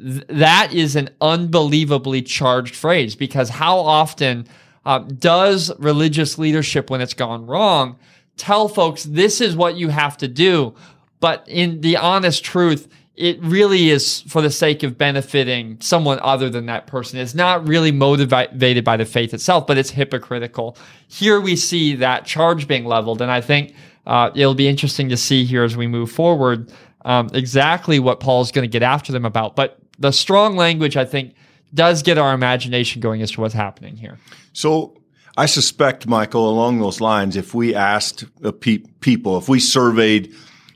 that 0.00 0.72
is 0.72 0.96
an 0.96 1.10
unbelievably 1.20 2.22
charged 2.22 2.74
phrase 2.74 3.14
because 3.14 3.50
how 3.50 3.78
often 3.78 4.46
uh, 4.86 5.00
does 5.00 5.70
religious 5.78 6.38
leadership, 6.38 6.88
when 6.88 7.00
it's 7.00 7.14
gone 7.14 7.46
wrong, 7.46 7.98
tell 8.36 8.68
folks 8.68 9.04
this 9.04 9.40
is 9.40 9.54
what 9.54 9.76
you 9.76 9.88
have 9.88 10.16
to 10.18 10.28
do? 10.28 10.74
But 11.20 11.44
in 11.46 11.82
the 11.82 11.98
honest 11.98 12.42
truth, 12.42 12.88
it 13.14 13.38
really 13.42 13.90
is 13.90 14.22
for 14.22 14.40
the 14.40 14.50
sake 14.50 14.82
of 14.82 14.96
benefiting 14.96 15.78
someone 15.80 16.18
other 16.22 16.48
than 16.48 16.64
that 16.66 16.86
person. 16.86 17.18
It's 17.18 17.34
not 17.34 17.68
really 17.68 17.92
motivated 17.92 18.82
by 18.82 18.96
the 18.96 19.04
faith 19.04 19.34
itself, 19.34 19.66
but 19.66 19.76
it's 19.76 19.90
hypocritical. 19.90 20.78
Here 21.08 21.38
we 21.38 21.56
see 21.56 21.96
that 21.96 22.24
charge 22.24 22.66
being 22.66 22.86
leveled, 22.86 23.20
and 23.20 23.30
I 23.30 23.42
think 23.42 23.74
uh, 24.06 24.30
it'll 24.34 24.54
be 24.54 24.68
interesting 24.68 25.10
to 25.10 25.18
see 25.18 25.44
here 25.44 25.62
as 25.62 25.76
we 25.76 25.86
move 25.86 26.10
forward 26.10 26.72
um, 27.04 27.28
exactly 27.34 27.98
what 27.98 28.20
Paul's 28.20 28.50
going 28.52 28.62
to 28.62 28.72
get 28.72 28.82
after 28.82 29.12
them 29.12 29.26
about. 29.26 29.54
But 29.54 29.78
the 30.00 30.10
strong 30.10 30.56
language, 30.56 30.96
I 30.96 31.04
think, 31.04 31.34
does 31.72 32.02
get 32.02 32.18
our 32.18 32.34
imagination 32.34 33.00
going 33.00 33.22
as 33.22 33.30
to 33.32 33.40
what's 33.40 33.54
happening 33.54 33.96
here. 33.96 34.18
So 34.52 34.96
I 35.36 35.46
suspect, 35.46 36.06
Michael, 36.06 36.50
along 36.50 36.80
those 36.80 37.00
lines, 37.00 37.36
if 37.36 37.54
we 37.54 37.74
asked 37.74 38.24
pe- 38.60 38.78
people, 39.00 39.38
if 39.38 39.48
we 39.48 39.60
surveyed 39.60 40.34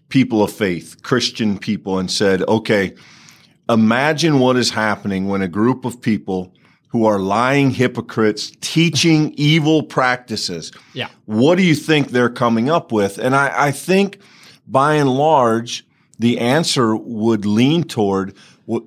people 0.08 0.42
of 0.42 0.52
faith, 0.52 1.02
Christian 1.02 1.58
people, 1.58 1.98
and 1.98 2.10
said, 2.10 2.42
okay, 2.42 2.94
imagine 3.68 4.38
what 4.38 4.56
is 4.56 4.70
happening 4.70 5.26
when 5.26 5.42
a 5.42 5.48
group 5.48 5.84
of 5.84 6.00
people 6.00 6.54
who 6.88 7.06
are 7.06 7.18
lying 7.18 7.70
hypocrites 7.70 8.52
teaching 8.60 9.34
evil 9.36 9.82
practices. 9.82 10.70
Yeah. 10.92 11.08
What 11.24 11.56
do 11.56 11.64
you 11.64 11.74
think 11.74 12.10
they're 12.10 12.28
coming 12.28 12.70
up 12.70 12.92
with? 12.92 13.18
And 13.18 13.34
I, 13.34 13.66
I 13.66 13.70
think 13.72 14.20
by 14.68 14.94
and 14.94 15.10
large, 15.10 15.84
the 16.18 16.38
answer 16.38 16.94
would 16.94 17.44
lean 17.44 17.82
toward 17.82 18.36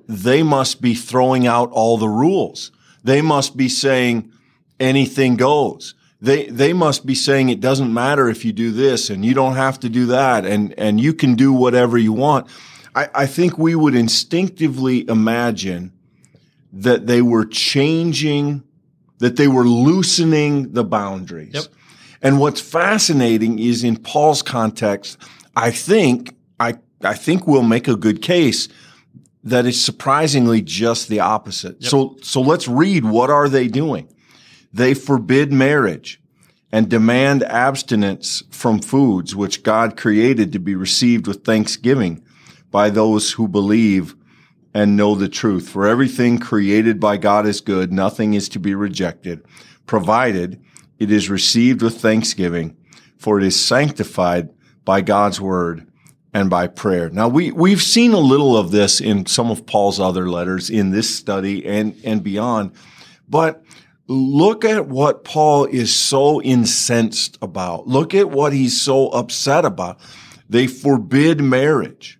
they 0.08 0.42
must 0.42 0.80
be 0.80 0.94
throwing 0.94 1.46
out 1.46 1.70
all 1.72 1.98
the 1.98 2.08
rules. 2.08 2.72
They 3.04 3.22
must 3.22 3.56
be 3.56 3.68
saying 3.68 4.32
anything 4.80 5.36
goes 5.36 5.94
they 6.20 6.46
they 6.46 6.72
must 6.72 7.06
be 7.06 7.14
saying 7.14 7.48
it 7.48 7.60
doesn't 7.60 7.92
matter 7.92 8.28
if 8.28 8.44
you 8.44 8.52
do 8.52 8.72
this 8.72 9.10
and 9.10 9.24
you 9.24 9.34
don't 9.34 9.54
have 9.54 9.78
to 9.80 9.88
do 9.88 10.06
that 10.06 10.44
and 10.44 10.74
and 10.78 11.00
you 11.00 11.14
can 11.14 11.34
do 11.34 11.52
whatever 11.52 11.96
you 11.96 12.12
want. 12.12 12.48
I, 12.94 13.08
I 13.14 13.26
think 13.26 13.58
we 13.58 13.74
would 13.74 13.94
instinctively 13.94 15.08
imagine 15.08 15.92
that 16.72 17.06
they 17.06 17.22
were 17.22 17.44
changing, 17.44 18.64
that 19.18 19.36
they 19.36 19.48
were 19.48 19.64
loosening 19.64 20.72
the 20.72 20.84
boundaries. 20.84 21.54
Yep. 21.54 21.64
And 22.20 22.40
what's 22.40 22.60
fascinating 22.60 23.58
is 23.58 23.84
in 23.84 23.96
Paul's 23.96 24.42
context, 24.42 25.18
I 25.54 25.70
think 25.70 26.34
I 26.58 26.74
I 27.02 27.14
think 27.14 27.46
we'll 27.46 27.62
make 27.62 27.86
a 27.86 27.96
good 27.96 28.22
case 28.22 28.68
that 29.50 29.66
is 29.66 29.82
surprisingly 29.82 30.62
just 30.62 31.08
the 31.08 31.20
opposite. 31.20 31.76
Yep. 31.80 31.90
So 31.90 32.16
so 32.22 32.40
let's 32.40 32.68
read 32.68 33.04
what 33.04 33.30
are 33.30 33.48
they 33.48 33.68
doing? 33.68 34.12
They 34.72 34.94
forbid 34.94 35.52
marriage 35.52 36.20
and 36.70 36.88
demand 36.88 37.42
abstinence 37.44 38.42
from 38.50 38.80
foods 38.80 39.34
which 39.34 39.62
God 39.62 39.96
created 39.96 40.52
to 40.52 40.58
be 40.58 40.74
received 40.74 41.26
with 41.26 41.44
thanksgiving 41.44 42.22
by 42.70 42.90
those 42.90 43.32
who 43.32 43.48
believe 43.48 44.14
and 44.74 44.96
know 44.96 45.14
the 45.14 45.28
truth. 45.28 45.68
For 45.68 45.86
everything 45.86 46.38
created 46.38 47.00
by 47.00 47.16
God 47.16 47.46
is 47.46 47.62
good. 47.62 47.90
Nothing 47.90 48.34
is 48.34 48.48
to 48.50 48.58
be 48.58 48.74
rejected, 48.74 49.44
provided 49.86 50.62
it 50.98 51.10
is 51.10 51.30
received 51.30 51.80
with 51.80 52.00
thanksgiving, 52.00 52.76
for 53.16 53.38
it 53.38 53.44
is 53.44 53.58
sanctified 53.58 54.50
by 54.84 55.00
God's 55.00 55.40
word 55.40 55.87
and 56.34 56.50
by 56.50 56.66
prayer. 56.66 57.10
Now 57.10 57.28
we, 57.28 57.50
we've 57.50 57.82
seen 57.82 58.12
a 58.12 58.18
little 58.18 58.56
of 58.56 58.70
this 58.70 59.00
in 59.00 59.26
some 59.26 59.50
of 59.50 59.66
Paul's 59.66 59.98
other 60.00 60.28
letters 60.28 60.70
in 60.70 60.90
this 60.90 61.14
study 61.14 61.66
and, 61.66 61.98
and 62.04 62.22
beyond, 62.22 62.72
but 63.28 63.62
look 64.06 64.64
at 64.64 64.88
what 64.88 65.24
Paul 65.24 65.66
is 65.66 65.94
so 65.94 66.40
incensed 66.42 67.38
about. 67.42 67.86
Look 67.86 68.14
at 68.14 68.30
what 68.30 68.52
he's 68.52 68.80
so 68.80 69.08
upset 69.08 69.64
about. 69.64 69.98
They 70.48 70.66
forbid 70.66 71.40
marriage. 71.40 72.18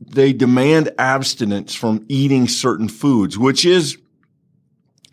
They 0.00 0.32
demand 0.32 0.90
abstinence 0.98 1.74
from 1.74 2.04
eating 2.08 2.48
certain 2.48 2.88
foods, 2.88 3.38
which 3.38 3.64
is, 3.64 3.98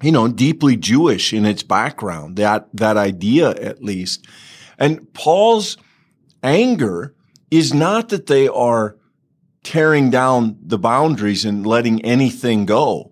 you 0.01 0.11
know, 0.11 0.27
deeply 0.27 0.75
Jewish 0.75 1.33
in 1.33 1.45
its 1.45 1.63
background, 1.63 2.37
that, 2.37 2.67
that 2.73 2.97
idea 2.97 3.49
at 3.51 3.83
least. 3.83 4.25
And 4.77 5.13
Paul's 5.13 5.77
anger 6.43 7.13
is 7.51 7.73
not 7.73 8.09
that 8.09 8.25
they 8.27 8.47
are 8.47 8.97
tearing 9.63 10.09
down 10.09 10.57
the 10.61 10.77
boundaries 10.77 11.43
and 11.45 11.65
letting 11.65 12.03
anything 12.05 12.65
go. 12.65 13.11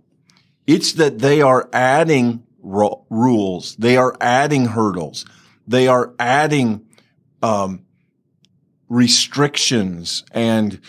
It's 0.67 0.93
that 0.93 1.19
they 1.19 1.41
are 1.41 1.69
adding 1.73 2.43
ro- 2.61 3.05
rules. 3.09 3.75
They 3.75 3.97
are 3.97 4.15
adding 4.21 4.67
hurdles. 4.67 5.25
They 5.67 5.87
are 5.87 6.13
adding 6.19 6.85
um, 7.41 7.85
restrictions 8.87 10.23
and 10.31 10.79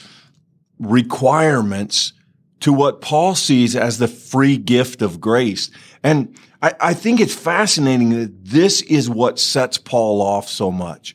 requirements 0.78 2.12
to 2.60 2.72
what 2.72 3.00
Paul 3.00 3.34
sees 3.34 3.76
as 3.76 3.98
the 3.98 4.08
free 4.08 4.56
gift 4.56 5.02
of 5.02 5.20
grace. 5.20 5.70
And 6.02 6.38
I, 6.62 6.74
I 6.80 6.94
think 6.94 7.20
it's 7.20 7.34
fascinating 7.34 8.10
that 8.10 8.44
this 8.44 8.80
is 8.82 9.08
what 9.08 9.38
sets 9.38 9.78
Paul 9.78 10.22
off 10.22 10.48
so 10.48 10.70
much 10.70 11.14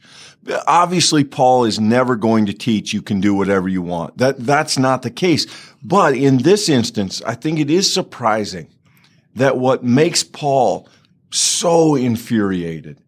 obviously 0.67 1.23
Paul 1.23 1.65
is 1.65 1.79
never 1.79 2.15
going 2.15 2.45
to 2.47 2.53
teach 2.53 2.93
you 2.93 3.01
can 3.01 3.19
do 3.19 3.33
whatever 3.33 3.67
you 3.67 3.81
want. 3.81 4.17
That 4.17 4.39
that's 4.39 4.77
not 4.77 5.01
the 5.01 5.11
case. 5.11 5.45
But 5.83 6.15
in 6.15 6.37
this 6.37 6.69
instance, 6.69 7.21
I 7.25 7.35
think 7.35 7.59
it 7.59 7.69
is 7.69 7.91
surprising 7.91 8.69
that 9.35 9.57
what 9.57 9.83
makes 9.83 10.23
Paul 10.23 10.87
so 11.31 11.95
infuriated 11.95 12.99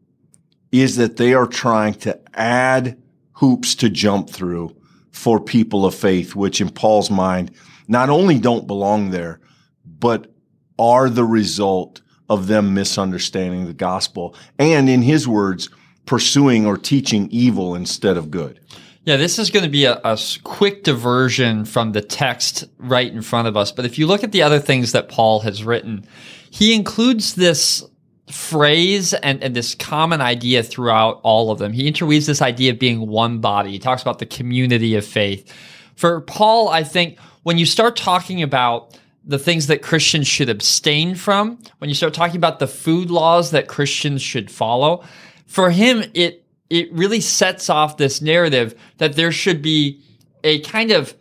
is 0.71 0.95
that 0.97 1.17
they 1.17 1.33
are 1.33 1.47
trying 1.47 1.95
to 1.95 2.19
add 2.33 3.01
hoops 3.33 3.75
to 3.75 3.89
jump 3.89 4.29
through 4.29 4.75
for 5.11 5.39
people 5.39 5.85
of 5.85 5.95
faith, 5.95 6.35
which 6.35 6.61
in 6.61 6.69
Paul's 6.69 7.09
mind 7.09 7.51
not 7.87 8.09
only 8.09 8.39
don't 8.39 8.67
belong 8.67 9.09
there, 9.09 9.41
but 9.85 10.31
are 10.79 11.09
the 11.09 11.25
result 11.25 12.01
of 12.29 12.47
them 12.47 12.73
misunderstanding 12.73 13.65
the 13.65 13.73
gospel. 13.73 14.35
And 14.57 14.89
in 14.89 15.01
his 15.01 15.27
words, 15.27 15.69
pursuing 16.05 16.65
or 16.65 16.77
teaching 16.77 17.27
evil 17.31 17.75
instead 17.75 18.17
of 18.17 18.31
good. 18.31 18.59
Yeah, 19.03 19.17
this 19.17 19.39
is 19.39 19.49
going 19.49 19.63
to 19.63 19.69
be 19.69 19.85
a, 19.85 19.99
a, 20.03 20.17
quick 20.43 20.83
diversion 20.83 21.65
from 21.65 21.91
the 21.91 22.01
text 22.01 22.65
right 22.77 23.11
in 23.11 23.23
front 23.23 23.47
of 23.47 23.57
us. 23.57 23.71
But 23.71 23.85
if 23.85 23.97
you 23.97 24.05
look 24.05 24.23
at 24.23 24.31
the 24.31 24.43
other 24.43 24.59
things 24.59 24.91
that 24.91 25.09
Paul 25.09 25.39
has 25.39 25.63
written, 25.63 26.05
he 26.51 26.75
includes 26.75 27.33
this 27.33 27.83
phrase 28.29 29.13
and, 29.15 29.43
and 29.43 29.55
this 29.55 29.73
common 29.73 30.21
idea 30.21 30.61
throughout 30.61 31.19
all 31.23 31.51
of 31.51 31.59
them. 31.59 31.73
He 31.73 31.87
interweaves 31.87 32.27
this 32.27 32.41
idea 32.41 32.71
of 32.71 32.79
being 32.79 33.07
one 33.07 33.39
body. 33.39 33.71
He 33.71 33.79
talks 33.79 34.01
about 34.01 34.19
the 34.19 34.25
community 34.25 34.95
of 34.95 35.05
faith. 35.05 35.51
For 35.95 36.21
Paul, 36.21 36.69
I 36.69 36.83
think 36.83 37.19
when 37.43 37.57
you 37.57 37.65
start 37.65 37.95
talking 37.95 38.43
about 38.43 38.97
the 39.23 39.39
things 39.39 39.67
that 39.67 39.81
Christians 39.81 40.27
should 40.27 40.49
abstain 40.49 41.15
from, 41.15 41.59
when 41.79 41.89
you 41.89 41.95
start 41.95 42.13
talking 42.13 42.37
about 42.37 42.59
the 42.59 42.67
food 42.67 43.11
laws 43.11 43.51
that 43.51 43.67
Christians 43.67 44.21
should 44.21 44.49
follow, 44.49 45.03
for 45.51 45.69
him, 45.69 46.03
it 46.13 46.45
it 46.69 46.91
really 46.93 47.19
sets 47.19 47.69
off 47.69 47.97
this 47.97 48.21
narrative 48.21 48.73
that 48.99 49.17
there 49.17 49.33
should 49.33 49.61
be 49.61 50.01
a 50.45 50.61
kind 50.61 50.91
of 50.91 51.13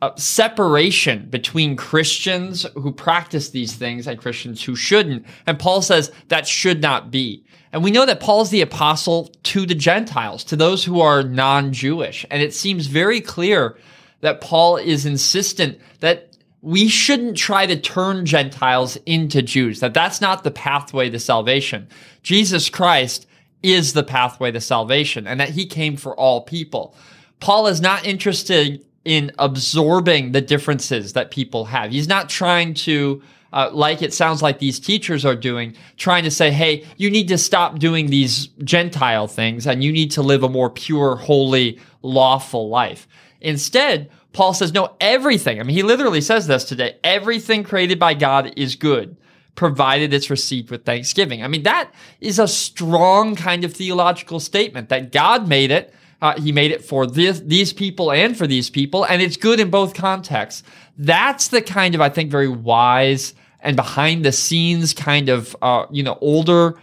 uh, 0.00 0.16
separation 0.16 1.28
between 1.28 1.76
Christians 1.76 2.64
who 2.74 2.90
practice 2.90 3.50
these 3.50 3.74
things 3.74 4.06
and 4.06 4.18
Christians 4.18 4.64
who 4.64 4.74
shouldn't. 4.74 5.26
And 5.46 5.58
Paul 5.58 5.82
says 5.82 6.10
that 6.28 6.48
should 6.48 6.80
not 6.80 7.10
be. 7.10 7.44
And 7.72 7.84
we 7.84 7.90
know 7.90 8.06
that 8.06 8.20
Paul's 8.20 8.48
the 8.48 8.62
apostle 8.62 9.30
to 9.42 9.66
the 9.66 9.74
Gentiles, 9.74 10.44
to 10.44 10.56
those 10.56 10.82
who 10.82 11.02
are 11.02 11.22
non-Jewish. 11.22 12.24
And 12.30 12.40
it 12.40 12.54
seems 12.54 12.86
very 12.86 13.20
clear 13.20 13.76
that 14.22 14.40
Paul 14.40 14.78
is 14.78 15.04
insistent 15.04 15.78
that 16.00 16.34
we 16.62 16.88
shouldn't 16.88 17.36
try 17.36 17.66
to 17.66 17.78
turn 17.78 18.24
Gentiles 18.24 18.96
into 19.04 19.42
Jews, 19.42 19.80
that 19.80 19.92
that's 19.92 20.22
not 20.22 20.42
the 20.42 20.50
pathway 20.50 21.10
to 21.10 21.18
salvation. 21.18 21.86
Jesus 22.22 22.70
Christ 22.70 23.26
is 23.64 23.94
the 23.94 24.02
pathway 24.02 24.52
to 24.52 24.60
salvation 24.60 25.26
and 25.26 25.40
that 25.40 25.48
he 25.48 25.64
came 25.64 25.96
for 25.96 26.14
all 26.14 26.42
people. 26.42 26.94
Paul 27.40 27.66
is 27.66 27.80
not 27.80 28.06
interested 28.06 28.84
in 29.06 29.32
absorbing 29.38 30.32
the 30.32 30.42
differences 30.42 31.14
that 31.14 31.30
people 31.30 31.64
have. 31.64 31.90
He's 31.90 32.06
not 32.06 32.28
trying 32.28 32.74
to, 32.74 33.22
uh, 33.54 33.70
like 33.72 34.02
it 34.02 34.12
sounds 34.12 34.42
like 34.42 34.58
these 34.58 34.78
teachers 34.78 35.24
are 35.24 35.34
doing, 35.34 35.74
trying 35.96 36.24
to 36.24 36.30
say, 36.30 36.50
hey, 36.50 36.84
you 36.98 37.10
need 37.10 37.28
to 37.28 37.38
stop 37.38 37.78
doing 37.78 38.06
these 38.06 38.48
Gentile 38.62 39.26
things 39.26 39.66
and 39.66 39.82
you 39.82 39.92
need 39.92 40.10
to 40.12 40.22
live 40.22 40.42
a 40.42 40.48
more 40.48 40.68
pure, 40.68 41.16
holy, 41.16 41.80
lawful 42.02 42.68
life. 42.68 43.08
Instead, 43.40 44.10
Paul 44.34 44.52
says, 44.52 44.74
no, 44.74 44.94
everything. 45.00 45.58
I 45.58 45.62
mean, 45.62 45.76
he 45.76 45.82
literally 45.82 46.20
says 46.20 46.46
this 46.46 46.64
today. 46.64 46.98
Everything 47.02 47.64
created 47.64 47.98
by 47.98 48.12
God 48.12 48.52
is 48.58 48.76
good 48.76 49.16
provided 49.54 50.12
it's 50.12 50.30
received 50.30 50.70
with 50.70 50.84
thanksgiving. 50.84 51.42
I 51.42 51.48
mean, 51.48 51.62
that 51.62 51.90
is 52.20 52.38
a 52.38 52.48
strong 52.48 53.36
kind 53.36 53.64
of 53.64 53.72
theological 53.72 54.40
statement 54.40 54.88
that 54.88 55.12
God 55.12 55.48
made 55.48 55.70
it. 55.70 55.94
Uh, 56.20 56.40
he 56.40 56.52
made 56.52 56.70
it 56.70 56.84
for 56.84 57.06
this, 57.06 57.40
these 57.40 57.72
people 57.72 58.10
and 58.10 58.36
for 58.36 58.46
these 58.46 58.70
people, 58.70 59.04
and 59.04 59.20
it's 59.20 59.36
good 59.36 59.60
in 59.60 59.70
both 59.70 59.94
contexts. 59.94 60.62
That's 60.96 61.48
the 61.48 61.60
kind 61.60 61.94
of, 61.94 62.00
I 62.00 62.08
think, 62.08 62.30
very 62.30 62.48
wise 62.48 63.34
and 63.60 63.76
behind 63.76 64.24
the 64.24 64.32
scenes 64.32 64.92
kind 64.92 65.28
of, 65.28 65.56
uh, 65.60 65.86
you 65.90 66.02
know, 66.02 66.18
older 66.20 66.78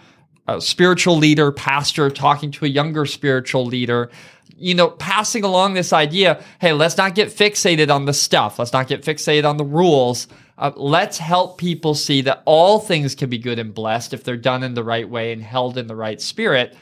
uh, 0.47 0.59
spiritual 0.59 1.15
leader, 1.17 1.51
pastor 1.51 2.09
talking 2.09 2.51
to 2.51 2.65
a 2.65 2.67
younger 2.67 3.05
spiritual 3.05 3.65
leader, 3.65 4.09
you 4.57 4.75
know, 4.75 4.89
passing 4.89 5.43
along 5.43 5.73
this 5.73 5.93
idea 5.93 6.43
hey, 6.59 6.73
let's 6.73 6.97
not 6.97 7.15
get 7.15 7.29
fixated 7.29 7.93
on 7.93 8.05
the 8.05 8.13
stuff, 8.13 8.59
let's 8.59 8.73
not 8.73 8.87
get 8.87 9.03
fixated 9.03 9.47
on 9.47 9.57
the 9.57 9.63
rules. 9.63 10.27
Uh, 10.61 10.71
let's 10.75 11.17
help 11.17 11.57
people 11.57 11.95
see 11.95 12.21
that 12.21 12.43
all 12.45 12.79
things 12.79 13.15
can 13.15 13.31
be 13.31 13.39
good 13.39 13.57
and 13.57 13.73
blessed 13.73 14.13
if 14.13 14.23
they're 14.23 14.37
done 14.37 14.61
in 14.61 14.75
the 14.75 14.83
right 14.83 15.09
way 15.09 15.33
and 15.33 15.41
held 15.41 15.75
in 15.75 15.87
the 15.87 15.95
right 15.95 16.21
spirit. 16.21 16.77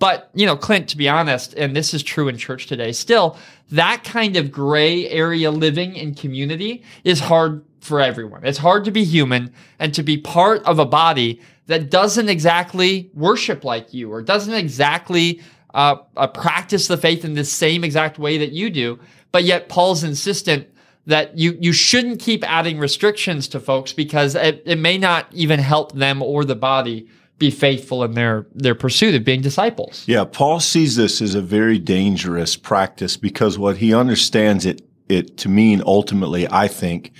But, 0.00 0.28
you 0.34 0.44
know, 0.44 0.56
Clint, 0.56 0.88
to 0.88 0.96
be 0.96 1.08
honest, 1.08 1.54
and 1.54 1.76
this 1.76 1.94
is 1.94 2.02
true 2.02 2.26
in 2.26 2.36
church 2.36 2.66
today 2.66 2.90
still, 2.90 3.36
that 3.70 4.02
kind 4.02 4.36
of 4.36 4.50
gray 4.50 5.08
area 5.08 5.52
living 5.52 5.94
in 5.94 6.16
community 6.16 6.82
is 7.04 7.20
hard 7.20 7.64
for 7.80 8.00
everyone. 8.00 8.44
It's 8.44 8.58
hard 8.58 8.84
to 8.86 8.90
be 8.90 9.04
human 9.04 9.54
and 9.78 9.94
to 9.94 10.02
be 10.02 10.18
part 10.18 10.64
of 10.64 10.80
a 10.80 10.84
body 10.84 11.40
that 11.66 11.90
doesn't 11.90 12.28
exactly 12.28 13.08
worship 13.14 13.62
like 13.62 13.94
you 13.94 14.12
or 14.12 14.20
doesn't 14.20 14.52
exactly 14.52 15.40
uh, 15.74 15.98
uh, 16.16 16.26
practice 16.26 16.88
the 16.88 16.96
faith 16.96 17.24
in 17.24 17.34
the 17.34 17.44
same 17.44 17.84
exact 17.84 18.18
way 18.18 18.36
that 18.38 18.50
you 18.50 18.68
do. 18.68 18.98
But 19.30 19.44
yet 19.44 19.68
Paul's 19.68 20.02
insistent 20.02 20.66
that 21.06 21.36
you 21.36 21.56
you 21.60 21.72
shouldn't 21.72 22.20
keep 22.20 22.48
adding 22.48 22.78
restrictions 22.78 23.48
to 23.48 23.60
folks 23.60 23.92
because 23.92 24.34
it, 24.34 24.62
it 24.64 24.78
may 24.78 24.98
not 24.98 25.26
even 25.32 25.58
help 25.60 25.92
them 25.92 26.22
or 26.22 26.44
the 26.44 26.54
body 26.54 27.08
be 27.38 27.50
faithful 27.50 28.04
in 28.04 28.12
their 28.12 28.46
their 28.54 28.74
pursuit 28.74 29.14
of 29.14 29.24
being 29.24 29.40
disciples. 29.40 30.04
Yeah, 30.06 30.24
Paul 30.24 30.60
sees 30.60 30.96
this 30.96 31.20
as 31.20 31.34
a 31.34 31.42
very 31.42 31.78
dangerous 31.78 32.56
practice 32.56 33.16
because 33.16 33.58
what 33.58 33.78
he 33.78 33.94
understands 33.94 34.64
it 34.64 34.82
it 35.08 35.36
to 35.38 35.48
mean 35.48 35.82
ultimately, 35.84 36.46
I 36.50 36.68
think, 36.68 37.12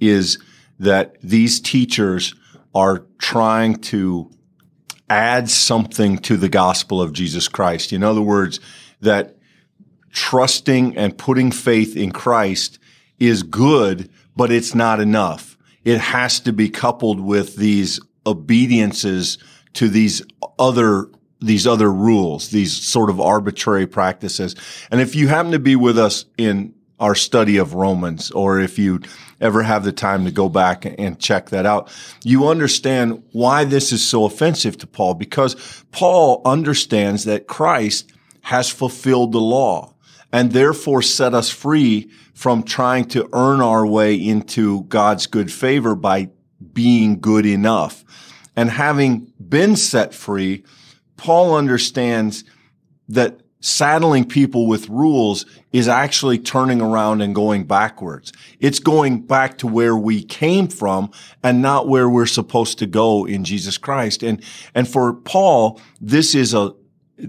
is 0.00 0.38
that 0.78 1.16
these 1.22 1.60
teachers 1.60 2.34
are 2.74 3.06
trying 3.18 3.76
to 3.76 4.30
add 5.10 5.50
something 5.50 6.18
to 6.18 6.36
the 6.36 6.48
gospel 6.48 7.00
of 7.00 7.12
Jesus 7.12 7.48
Christ. 7.48 7.92
In 7.92 8.02
other 8.02 8.22
words, 8.22 8.58
that 9.00 9.36
trusting 10.10 10.96
and 10.96 11.16
putting 11.18 11.50
faith 11.50 11.96
in 11.96 12.10
Christ 12.10 12.78
is 13.18 13.42
good, 13.42 14.10
but 14.36 14.50
it's 14.50 14.74
not 14.74 15.00
enough. 15.00 15.56
It 15.84 15.98
has 15.98 16.40
to 16.40 16.52
be 16.52 16.68
coupled 16.68 17.20
with 17.20 17.56
these 17.56 18.00
obediences 18.26 19.38
to 19.74 19.88
these 19.88 20.22
other 20.58 21.08
these 21.40 21.66
other 21.66 21.92
rules, 21.92 22.48
these 22.50 22.72
sort 22.72 23.10
of 23.10 23.20
arbitrary 23.20 23.86
practices. 23.86 24.56
And 24.90 25.00
if 25.00 25.14
you 25.14 25.28
happen 25.28 25.52
to 25.52 25.58
be 25.58 25.76
with 25.76 25.98
us 25.98 26.24
in 26.38 26.74
our 26.98 27.14
study 27.14 27.58
of 27.58 27.74
Romans, 27.74 28.30
or 28.30 28.60
if 28.60 28.78
you 28.78 29.00
ever 29.42 29.62
have 29.62 29.84
the 29.84 29.92
time 29.92 30.24
to 30.24 30.30
go 30.30 30.48
back 30.48 30.86
and 30.86 31.18
check 31.18 31.50
that 31.50 31.66
out, 31.66 31.92
you 32.22 32.48
understand 32.48 33.22
why 33.32 33.64
this 33.64 33.92
is 33.92 34.02
so 34.02 34.24
offensive 34.24 34.78
to 34.78 34.86
Paul, 34.86 35.14
because 35.14 35.84
Paul 35.90 36.40
understands 36.46 37.24
that 37.24 37.46
Christ 37.46 38.10
has 38.42 38.70
fulfilled 38.70 39.32
the 39.32 39.40
law 39.40 39.93
and 40.34 40.50
therefore 40.50 41.00
set 41.00 41.32
us 41.32 41.48
free 41.48 42.10
from 42.34 42.64
trying 42.64 43.04
to 43.04 43.28
earn 43.32 43.60
our 43.60 43.86
way 43.86 44.16
into 44.16 44.82
God's 44.86 45.28
good 45.28 45.52
favor 45.52 45.94
by 45.94 46.28
being 46.72 47.20
good 47.20 47.46
enough. 47.46 48.04
And 48.56 48.68
having 48.68 49.32
been 49.38 49.76
set 49.76 50.12
free, 50.12 50.64
Paul 51.16 51.54
understands 51.54 52.42
that 53.08 53.42
saddling 53.60 54.24
people 54.24 54.66
with 54.66 54.88
rules 54.88 55.46
is 55.72 55.86
actually 55.86 56.40
turning 56.40 56.80
around 56.80 57.20
and 57.20 57.32
going 57.32 57.62
backwards. 57.62 58.32
It's 58.58 58.80
going 58.80 59.20
back 59.20 59.58
to 59.58 59.68
where 59.68 59.96
we 59.96 60.24
came 60.24 60.66
from 60.66 61.12
and 61.44 61.62
not 61.62 61.86
where 61.86 62.08
we're 62.08 62.26
supposed 62.26 62.80
to 62.80 62.86
go 62.86 63.24
in 63.24 63.44
Jesus 63.44 63.78
Christ. 63.78 64.24
And, 64.24 64.42
and 64.74 64.88
for 64.88 65.14
Paul, 65.14 65.80
this 66.00 66.34
is 66.34 66.54
a, 66.54 66.74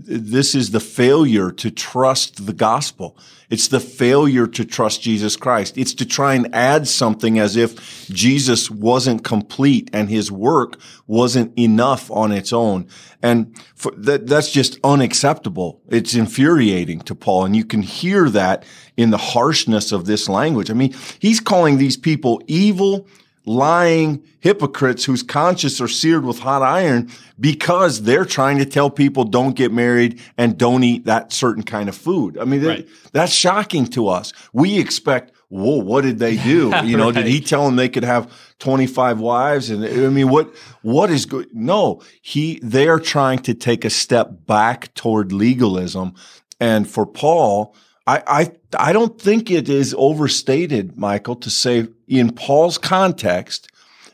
this 0.03 0.55
is 0.55 0.71
the 0.71 0.79
failure 0.79 1.51
to 1.51 1.71
trust 1.71 2.45
the 2.45 2.53
gospel. 2.53 3.17
It's 3.49 3.67
the 3.67 3.79
failure 3.79 4.47
to 4.47 4.65
trust 4.65 5.01
Jesus 5.01 5.35
Christ. 5.35 5.77
It's 5.77 5.93
to 5.95 6.05
try 6.05 6.33
and 6.33 6.53
add 6.53 6.87
something 6.87 7.39
as 7.39 7.55
if 7.55 8.07
Jesus 8.07 8.71
wasn't 8.71 9.23
complete 9.23 9.89
and 9.93 10.09
his 10.09 10.31
work 10.31 10.77
wasn't 11.07 11.57
enough 11.57 12.09
on 12.09 12.31
its 12.31 12.51
own. 12.51 12.87
And 13.21 13.55
that, 13.97 14.27
that's 14.27 14.51
just 14.51 14.79
unacceptable. 14.83 15.81
It's 15.89 16.15
infuriating 16.15 17.01
to 17.01 17.15
Paul. 17.15 17.45
And 17.45 17.55
you 17.55 17.65
can 17.65 17.81
hear 17.81 18.29
that 18.29 18.65
in 18.97 19.11
the 19.11 19.17
harshness 19.17 19.91
of 19.91 20.05
this 20.05 20.27
language. 20.27 20.71
I 20.71 20.73
mean, 20.73 20.95
he's 21.19 21.39
calling 21.39 21.77
these 21.77 21.97
people 21.97 22.41
evil, 22.47 23.07
lying 23.45 24.23
hypocrites 24.39 25.05
whose 25.05 25.23
conscience 25.23 25.79
are 25.79 25.87
seared 25.87 26.25
with 26.25 26.39
hot 26.39 26.61
iron 26.61 27.09
because 27.39 28.03
they're 28.03 28.25
trying 28.25 28.57
to 28.57 28.65
tell 28.65 28.89
people 28.89 29.23
don't 29.23 29.55
get 29.55 29.71
married 29.71 30.19
and 30.37 30.57
don't 30.57 30.83
eat 30.83 31.05
that 31.05 31.31
certain 31.31 31.63
kind 31.63 31.87
of 31.87 31.95
food. 31.95 32.37
I 32.37 32.45
mean, 32.45 32.63
right. 32.63 32.87
that's 33.11 33.33
shocking 33.33 33.85
to 33.87 34.07
us. 34.07 34.33
We 34.53 34.79
expect, 34.79 35.31
whoa, 35.49 35.77
what 35.77 36.01
did 36.01 36.19
they 36.19 36.37
do? 36.37 36.73
You 36.83 36.97
know, 36.97 37.05
right. 37.05 37.15
did 37.15 37.27
he 37.27 37.39
tell 37.39 37.65
them 37.65 37.75
they 37.75 37.89
could 37.89 38.03
have 38.03 38.31
25 38.59 39.19
wives? 39.19 39.69
And 39.69 39.85
I 39.85 40.09
mean, 40.09 40.29
what, 40.29 40.53
what 40.81 41.09
is 41.09 41.25
good? 41.25 41.47
No, 41.53 42.01
he, 42.21 42.59
they 42.61 42.87
are 42.87 42.99
trying 42.99 43.39
to 43.39 43.53
take 43.53 43.85
a 43.85 43.89
step 43.89 44.45
back 44.45 44.93
toward 44.93 45.31
legalism. 45.31 46.13
And 46.59 46.89
for 46.89 47.05
Paul, 47.05 47.75
I, 48.07 48.23
I, 48.27 48.51
I 48.89 48.93
don't 48.93 49.19
think 49.19 49.49
it 49.49 49.67
is 49.67 49.95
overstated, 49.97 50.97
Michael, 50.97 51.35
to 51.37 51.49
say 51.49 51.87
in 52.07 52.33
Paul's 52.33 52.77
context, 52.77 53.71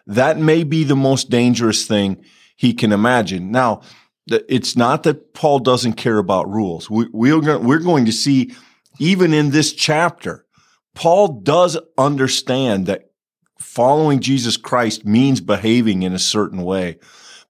that 0.07 0.37
may 0.37 0.63
be 0.63 0.83
the 0.83 0.95
most 0.95 1.29
dangerous 1.29 1.85
thing 1.85 2.23
he 2.55 2.73
can 2.73 2.91
imagine. 2.91 3.51
Now, 3.51 3.81
it's 4.27 4.75
not 4.75 5.03
that 5.03 5.33
Paul 5.33 5.59
doesn't 5.59 5.93
care 5.93 6.17
about 6.17 6.49
rules. 6.49 6.89
We, 6.89 7.07
we're, 7.11 7.59
we're 7.59 7.79
going 7.79 8.05
to 8.05 8.11
see, 8.11 8.53
even 8.99 9.33
in 9.33 9.51
this 9.51 9.73
chapter, 9.73 10.45
Paul 10.93 11.41
does 11.41 11.77
understand 11.97 12.85
that 12.85 13.11
following 13.59 14.19
Jesus 14.19 14.57
Christ 14.57 15.05
means 15.05 15.41
behaving 15.41 16.03
in 16.03 16.13
a 16.13 16.19
certain 16.19 16.61
way. 16.63 16.99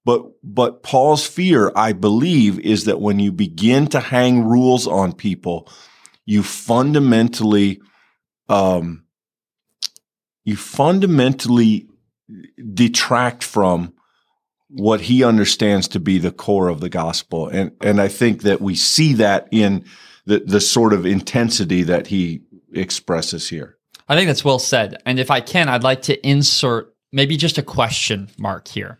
But, 0.04 0.24
but 0.42 0.82
Paul's 0.82 1.26
fear, 1.26 1.70
I 1.76 1.92
believe, 1.92 2.58
is 2.58 2.84
that 2.86 3.00
when 3.00 3.20
you 3.20 3.30
begin 3.32 3.86
to 3.88 4.00
hang 4.00 4.44
rules 4.44 4.86
on 4.86 5.12
people, 5.12 5.68
you 6.24 6.42
fundamentally, 6.42 7.80
um, 8.48 9.04
you 10.44 10.56
fundamentally 10.56 11.88
detract 12.72 13.44
from 13.44 13.94
what 14.68 15.02
he 15.02 15.22
understands 15.22 15.86
to 15.88 16.00
be 16.00 16.18
the 16.18 16.32
core 16.32 16.68
of 16.68 16.80
the 16.80 16.88
gospel. 16.88 17.48
And, 17.48 17.72
and 17.80 18.00
I 18.00 18.08
think 18.08 18.42
that 18.42 18.60
we 18.60 18.74
see 18.74 19.12
that 19.14 19.48
in 19.50 19.84
the, 20.24 20.38
the 20.40 20.60
sort 20.60 20.92
of 20.92 21.04
intensity 21.04 21.82
that 21.82 22.06
he 22.06 22.42
expresses 22.72 23.48
here. 23.48 23.76
I 24.08 24.16
think 24.16 24.28
that's 24.28 24.44
well 24.44 24.58
said. 24.58 24.96
And 25.04 25.18
if 25.18 25.30
I 25.30 25.40
can, 25.40 25.68
I'd 25.68 25.82
like 25.82 26.02
to 26.02 26.26
insert 26.26 26.94
maybe 27.12 27.36
just 27.36 27.58
a 27.58 27.62
question 27.62 28.30
mark 28.38 28.68
here. 28.68 28.98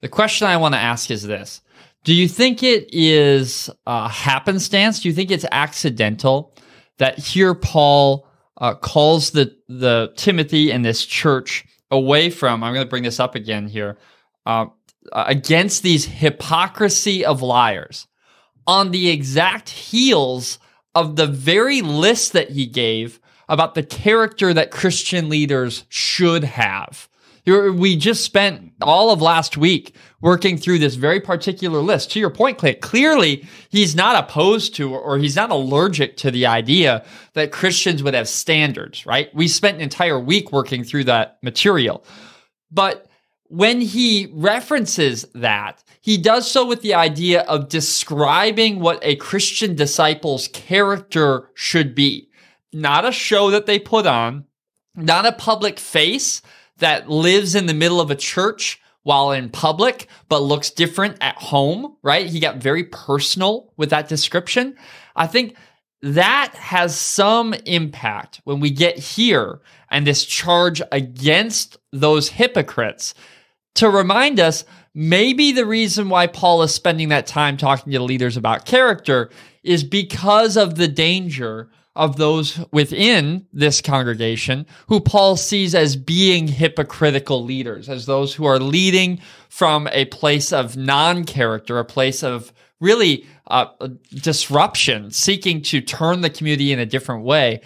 The 0.00 0.08
question 0.08 0.46
I 0.46 0.56
want 0.56 0.74
to 0.74 0.80
ask 0.80 1.10
is 1.10 1.22
this 1.22 1.60
Do 2.04 2.14
you 2.14 2.28
think 2.28 2.62
it 2.62 2.88
is 2.92 3.68
a 3.86 4.08
happenstance? 4.08 5.00
Do 5.00 5.08
you 5.08 5.14
think 5.14 5.30
it's 5.30 5.44
accidental 5.52 6.56
that 6.98 7.18
here 7.18 7.54
Paul 7.54 8.26
uh, 8.56 8.74
calls 8.74 9.30
the 9.30 9.56
the 9.68 10.12
Timothy 10.16 10.70
and 10.70 10.84
this 10.84 11.04
church 11.04 11.66
away 11.90 12.30
from? 12.30 12.64
I'm 12.64 12.72
going 12.72 12.86
to 12.86 12.90
bring 12.90 13.02
this 13.02 13.20
up 13.20 13.34
again 13.34 13.68
here 13.68 13.98
uh, 14.46 14.66
against 15.12 15.82
these 15.82 16.06
hypocrisy 16.06 17.24
of 17.24 17.42
liars 17.42 18.06
on 18.66 18.90
the 18.92 19.10
exact 19.10 19.68
heels 19.68 20.58
of 20.94 21.16
the 21.16 21.26
very 21.26 21.82
list 21.82 22.32
that 22.32 22.50
he 22.50 22.66
gave 22.66 23.20
about 23.48 23.74
the 23.74 23.82
character 23.82 24.54
that 24.54 24.70
Christian 24.70 25.28
leaders 25.28 25.84
should 25.88 26.44
have. 26.44 27.08
We 27.50 27.96
just 27.96 28.24
spent 28.24 28.72
all 28.80 29.10
of 29.10 29.20
last 29.20 29.56
week 29.56 29.94
working 30.20 30.56
through 30.56 30.78
this 30.78 30.94
very 30.94 31.20
particular 31.20 31.80
list. 31.80 32.10
To 32.12 32.20
your 32.20 32.30
point, 32.30 32.58
Clint, 32.58 32.80
clearly 32.80 33.48
he's 33.70 33.96
not 33.96 34.16
opposed 34.16 34.74
to 34.76 34.94
or 34.94 35.18
he's 35.18 35.36
not 35.36 35.50
allergic 35.50 36.16
to 36.18 36.30
the 36.30 36.46
idea 36.46 37.04
that 37.34 37.52
Christians 37.52 38.02
would 38.02 38.14
have 38.14 38.28
standards, 38.28 39.06
right? 39.06 39.34
We 39.34 39.48
spent 39.48 39.76
an 39.76 39.82
entire 39.82 40.20
week 40.20 40.52
working 40.52 40.84
through 40.84 41.04
that 41.04 41.38
material. 41.42 42.04
But 42.70 43.06
when 43.48 43.80
he 43.80 44.30
references 44.32 45.24
that, 45.34 45.82
he 46.00 46.16
does 46.16 46.50
so 46.50 46.64
with 46.66 46.82
the 46.82 46.94
idea 46.94 47.42
of 47.42 47.68
describing 47.68 48.80
what 48.80 49.00
a 49.02 49.16
Christian 49.16 49.74
disciple's 49.74 50.48
character 50.48 51.50
should 51.54 51.94
be. 51.94 52.28
Not 52.72 53.04
a 53.04 53.12
show 53.12 53.50
that 53.50 53.66
they 53.66 53.78
put 53.78 54.06
on, 54.06 54.44
not 54.94 55.26
a 55.26 55.32
public 55.32 55.78
face 55.78 56.42
that 56.80 57.08
lives 57.08 57.54
in 57.54 57.66
the 57.66 57.74
middle 57.74 58.00
of 58.00 58.10
a 58.10 58.16
church 58.16 58.80
while 59.02 59.32
in 59.32 59.48
public, 59.48 60.08
but 60.28 60.42
looks 60.42 60.70
different 60.70 61.16
at 61.20 61.36
home, 61.36 61.96
right? 62.02 62.26
He 62.26 62.40
got 62.40 62.56
very 62.56 62.84
personal 62.84 63.72
with 63.76 63.90
that 63.90 64.08
description. 64.08 64.76
I 65.16 65.26
think 65.26 65.56
that 66.02 66.54
has 66.54 66.98
some 66.98 67.54
impact 67.66 68.40
when 68.44 68.60
we 68.60 68.70
get 68.70 68.98
here 68.98 69.60
and 69.90 70.06
this 70.06 70.24
charge 70.24 70.80
against 70.92 71.78
those 71.92 72.28
hypocrites 72.28 73.14
to 73.74 73.90
remind 73.90 74.40
us 74.40 74.64
maybe 74.94 75.52
the 75.52 75.66
reason 75.66 76.08
why 76.08 76.26
Paul 76.26 76.62
is 76.62 76.74
spending 76.74 77.10
that 77.10 77.26
time 77.26 77.56
talking 77.56 77.92
to 77.92 78.02
leaders 78.02 78.36
about 78.36 78.64
character 78.64 79.30
is 79.62 79.84
because 79.84 80.56
of 80.56 80.76
the 80.76 80.88
danger 80.88 81.70
of 82.00 82.16
those 82.16 82.58
within 82.72 83.46
this 83.52 83.82
congregation 83.82 84.64
who 84.88 85.00
Paul 85.00 85.36
sees 85.36 85.74
as 85.74 85.96
being 85.96 86.48
hypocritical 86.48 87.44
leaders, 87.44 87.90
as 87.90 88.06
those 88.06 88.34
who 88.34 88.46
are 88.46 88.58
leading 88.58 89.20
from 89.50 89.86
a 89.92 90.06
place 90.06 90.50
of 90.50 90.78
non 90.78 91.24
character, 91.24 91.78
a 91.78 91.84
place 91.84 92.22
of 92.22 92.54
really 92.80 93.26
uh, 93.48 93.66
disruption, 94.14 95.10
seeking 95.10 95.60
to 95.60 95.82
turn 95.82 96.22
the 96.22 96.30
community 96.30 96.72
in 96.72 96.78
a 96.78 96.86
different 96.86 97.22
way. 97.22 97.60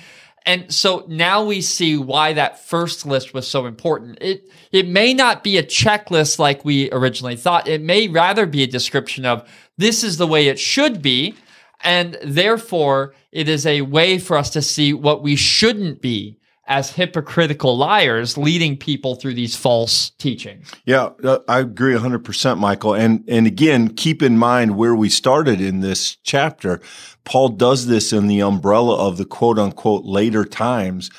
And 0.45 0.75
so 0.75 1.05
now 1.09 1.45
we 1.45 1.61
see 1.61 1.97
why 1.97 2.33
that 2.33 2.59
first 2.59 3.07
list 3.07 3.35
was 3.35 3.47
so 3.47 3.67
important. 3.67 4.19
It 4.21 4.51
it 4.73 4.89
may 4.89 5.15
not 5.15 5.45
be 5.45 5.59
a 5.59 5.63
checklist 5.63 6.41
like 6.41 6.65
we 6.65 6.91
originally 6.91 7.37
thought. 7.37 7.69
It 7.69 7.83
may 7.83 8.09
rather 8.09 8.47
be 8.47 8.65
a 8.65 8.67
description 8.67 9.25
of 9.25 9.49
this 9.79 10.03
is 10.03 10.17
the 10.17 10.27
way 10.27 10.49
it 10.49 10.59
should 10.59 11.01
be, 11.01 11.37
and 11.85 12.19
therefore 12.25 13.15
it 13.31 13.49
is 13.49 13.67
a 13.67 13.83
way 13.83 14.19
for 14.19 14.37
us 14.37 14.51
to 14.51 14.63
see 14.63 14.93
what 14.93 15.23
we 15.23 15.37
shouldn't 15.37 16.01
be 16.01 16.39
as 16.67 16.91
hypocritical 16.91 17.77
liars 17.77 18.39
leading 18.39 18.77
people 18.77 19.17
through 19.17 19.35
these 19.35 19.55
false 19.55 20.11
teachings. 20.11 20.73
Yeah, 20.87 21.11
uh, 21.23 21.41
I 21.47 21.61
agree 21.61 21.95
100%, 21.95 22.59
Michael. 22.59 22.95
And, 22.95 23.23
and 23.29 23.47
again, 23.47 23.95
keep 23.95 24.23
in 24.23 24.39
mind 24.39 24.77
where 24.77 24.95
we 24.95 25.11
started 25.11 25.61
in 25.61 25.81
this 25.81 26.17
chapter. 26.23 26.81
Paul 27.25 27.51
does 27.51 27.87
this 27.87 28.13
in 28.13 28.29
the 28.29 28.41
umbrella 28.41 28.97
of 28.97 29.19
the 29.19 29.27
quote 29.27 29.59
unquote 29.59 30.05
later 30.05 30.45
times 30.45 31.11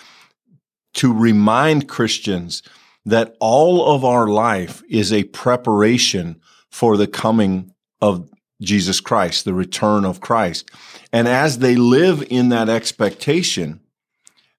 to 0.96 1.14
remind 1.14 1.88
Christians 1.88 2.64
that 3.06 3.36
all 3.40 3.94
of 3.94 4.04
our 4.04 4.28
life 4.28 4.82
is 4.90 5.14
a 5.14 5.26
preparation 5.26 6.42
for 6.72 6.98
the 6.98 7.08
coming 7.08 7.72
of 8.02 8.30
Jesus 8.62 9.00
Christ, 9.00 9.46
the 9.46 9.54
return 9.54 10.06
of 10.06 10.22
Christ. 10.22 10.70
And 11.12 11.28
as 11.28 11.60
they 11.60 11.76
live 11.76 12.26
in 12.30 12.50
that 12.50 12.70
expectation, 12.70 13.82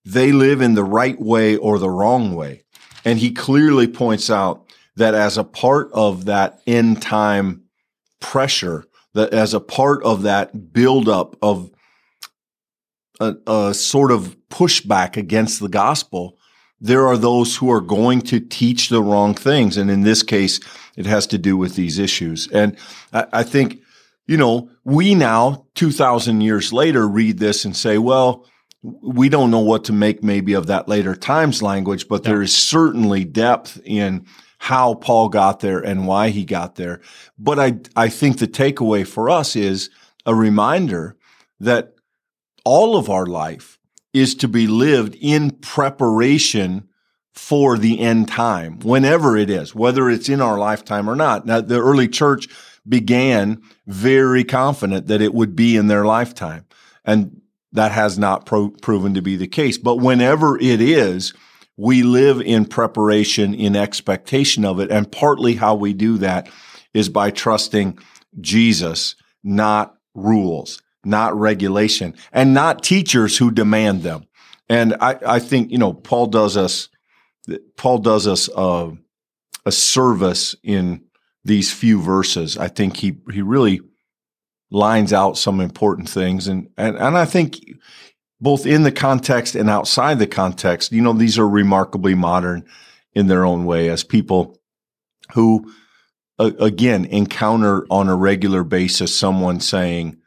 they 0.05 0.33
live 0.33 0.61
in 0.61 0.75
the 0.75 0.85
right 0.85 1.21
way 1.21 1.57
or 1.57 1.79
the 1.79 1.91
wrong 1.91 2.35
way. 2.35 2.63
And 3.05 3.19
he 3.19 3.33
clearly 3.33 3.89
points 3.89 4.31
out 4.31 4.67
that 4.97 5.15
as 5.15 5.37
a 5.39 5.45
part 5.45 5.91
of 5.93 6.25
that 6.27 6.61
end 6.67 7.03
time 7.03 7.63
pressure, 8.21 8.85
that 9.15 9.33
as 9.33 9.55
a 9.55 9.61
part 9.61 10.03
of 10.05 10.23
that 10.23 10.73
buildup 10.73 11.37
of 11.43 11.71
a, 13.21 13.37
a, 13.47 13.75
sort 13.75 14.11
of 14.11 14.37
pushback 14.51 15.17
against 15.17 15.61
the 15.61 15.69
gospel, 15.69 16.39
there 16.81 17.07
are 17.07 17.17
those 17.17 17.57
who 17.57 17.71
are 17.71 17.81
going 17.81 18.21
to 18.21 18.41
teach 18.41 18.89
the 18.89 19.03
wrong 19.03 19.35
things. 19.35 19.77
And 19.77 19.91
in 19.91 20.03
this 20.03 20.23
case, 20.23 20.61
it 20.97 21.07
has 21.07 21.27
to 21.29 21.39
do 21.39 21.57
with 21.57 21.77
these 21.77 21.99
issues. 21.99 22.49
And 22.53 22.77
I, 23.13 23.27
I 23.33 23.43
think, 23.43 23.83
you 24.27 24.37
know, 24.37 24.71
we 24.85 25.15
now, 25.15 25.67
2000 25.75 26.41
years 26.41 26.73
later, 26.73 27.07
read 27.07 27.39
this 27.39 27.65
and 27.65 27.77
say, 27.77 27.99
well, 27.99 28.47
we 28.83 29.29
don't 29.29 29.51
know 29.51 29.61
what 29.61 29.85
to 29.85 29.93
make 29.93 30.23
maybe 30.23 30.53
of 30.53 30.67
that 30.67 30.89
later 30.89 31.15
times 31.15 31.63
language, 31.63 32.09
but 32.09 32.23
there 32.23 32.43
is 32.43 32.57
certainly 32.57 33.25
depth 33.25 33.81
in 33.85 34.27
how 34.59 34.95
Paul 34.95 35.29
got 35.29 35.61
there 35.61 35.79
and 35.79 36.07
why 36.07 36.31
he 36.31 36.45
got 36.45 36.77
there. 36.77 37.01
But 37.39 37.59
I, 37.59 37.79
I 37.95 38.09
think 38.09 38.39
the 38.39 38.49
takeaway 38.49 39.07
for 39.07 39.31
us 39.31 39.55
is 39.55 39.91
a 40.25 40.35
reminder 40.35 41.17
that 41.61 41.95
all 42.65 42.97
of 42.97 43.09
our 43.09 43.27
life 43.27 43.79
is 44.13 44.35
to 44.37 44.49
be 44.49 44.67
lived 44.67 45.17
in 45.21 45.51
preparation 45.51 46.89
for 47.33 47.77
the 47.77 48.01
end 48.01 48.29
time, 48.29 48.79
whenever 48.81 49.37
it 49.37 49.51
is, 49.51 49.75
whether 49.75 50.09
it's 50.09 50.29
in 50.29 50.41
our 50.41 50.59
lifetime 50.59 51.09
or 51.09 51.15
not. 51.15 51.45
Now, 51.45 51.61
the 51.61 51.79
early 51.81 52.09
church 52.09 52.49
began 52.89 53.63
very 53.87 54.45
confident 54.45 55.07
that 55.07 55.21
it 55.21 55.35
would 55.35 55.57
be 55.57 55.77
in 55.77 55.87
their 55.87 56.05
lifetime. 56.05 56.65
And 57.05 57.41
that 57.73 57.93
has 57.93 58.19
not 58.19 58.47
pro- 58.47 58.71
proven 58.71 59.15
to 59.15 59.23
be 59.23 59.37
the 59.37 59.47
case. 59.47 59.79
But 59.79 59.97
whenever 59.97 60.59
it 60.59 60.81
is, 60.81 61.35
we 61.77 62.03
live 62.03 62.41
in 62.41 62.65
preparation, 62.65 63.55
in 63.55 63.77
expectation 63.77 64.65
of 64.65 64.81
it. 64.81 64.91
And 64.91 65.11
partly 65.11 65.55
how 65.55 65.75
we 65.75 65.93
do 65.93 66.19
that 66.19 66.49
is 66.95 67.09
by 67.09 67.31
trusting 67.31 67.99
Jesus, 68.41 69.15
not 69.45 69.95
rules, 70.15 70.81
not 71.05 71.39
regulation, 71.39 72.15
and 72.33 72.55
not 72.55 72.83
teachers 72.83 73.37
who 73.37 73.51
demand 73.51 74.03
them. 74.03 74.27
And 74.69 74.97
I, 75.01 75.19
I 75.27 75.39
think, 75.39 75.71
you 75.71 75.79
know, 75.79 75.93
Paul 75.93 76.27
does 76.27 76.57
us, 76.57 76.89
Paul 77.77 77.99
does 77.99 78.27
us 78.27 78.49
uh, 78.49 78.91
a 79.65 79.73
service 79.73 80.57
in 80.63 81.06
these 81.47 81.73
few 81.73 82.01
verses. 82.01 82.57
I 82.57 82.69
think 82.69 82.97
he, 82.97 83.19
he 83.33 83.43
really 83.43 83.81
lines 84.71 85.13
out 85.13 85.39
some 85.39 85.61
important 85.61 86.09
things. 86.09 86.49
And, 86.49 86.69
and, 86.77 86.97
and 86.97 87.17
I 87.17 87.25
think 87.25 87.61
both 88.41 88.67
in 88.67 88.83
the 88.83 88.93
context 88.93 89.55
and 89.55 89.71
outside 89.71 90.19
the 90.19 90.27
context, 90.27 90.93
you 90.93 91.01
know, 91.01 91.13
these 91.13 91.39
are 91.39 91.49
remarkably 91.49 92.15
modern 92.15 92.65
in 93.15 93.29
their 93.29 93.45
own 93.45 93.65
way 93.65 93.89
as 93.89 94.05
people 94.05 94.61
who, 95.33 95.73
uh, 96.39 96.51
again, 96.59 97.07
encounter 97.07 97.87
on 97.91 98.09
a 98.09 98.17
regular 98.17 98.63
basis 98.63 99.17
someone 99.17 99.61
saying, 99.61 100.19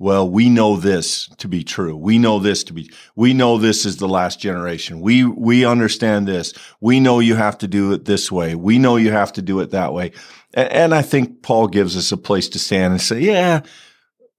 well, 0.00 0.30
we 0.30 0.48
know 0.48 0.76
this 0.76 1.26
to 1.38 1.48
be 1.48 1.64
true. 1.64 1.96
We 1.96 2.18
know 2.18 2.38
this 2.38 2.62
to 2.64 2.72
be, 2.72 2.88
we 3.16 3.34
know 3.34 3.58
this 3.58 3.84
is 3.84 3.96
the 3.96 4.06
last 4.06 4.38
generation. 4.38 5.00
We, 5.00 5.24
we 5.24 5.64
understand 5.64 6.28
this. 6.28 6.54
We 6.80 7.00
know 7.00 7.18
you 7.18 7.34
have 7.34 7.58
to 7.58 7.66
do 7.66 7.92
it 7.92 8.04
this 8.04 8.30
way. 8.30 8.54
We 8.54 8.78
know 8.78 8.94
you 8.94 9.10
have 9.10 9.32
to 9.32 9.42
do 9.42 9.58
it 9.58 9.70
that 9.72 9.92
way. 9.92 10.12
And 10.58 10.94
I 10.94 11.02
think 11.02 11.42
Paul 11.42 11.68
gives 11.68 11.96
us 11.96 12.10
a 12.10 12.16
place 12.16 12.48
to 12.50 12.58
stand 12.58 12.92
and 12.92 13.00
say, 13.00 13.20
yeah, 13.20 13.60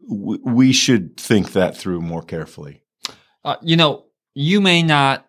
we 0.01 0.73
should 0.73 1.17
think 1.17 1.53
that 1.53 1.77
through 1.77 2.01
more 2.01 2.23
carefully. 2.23 2.81
Uh, 3.45 3.55
you 3.61 3.77
know, 3.77 4.05
you 4.33 4.59
may 4.59 4.83
not 4.83 5.25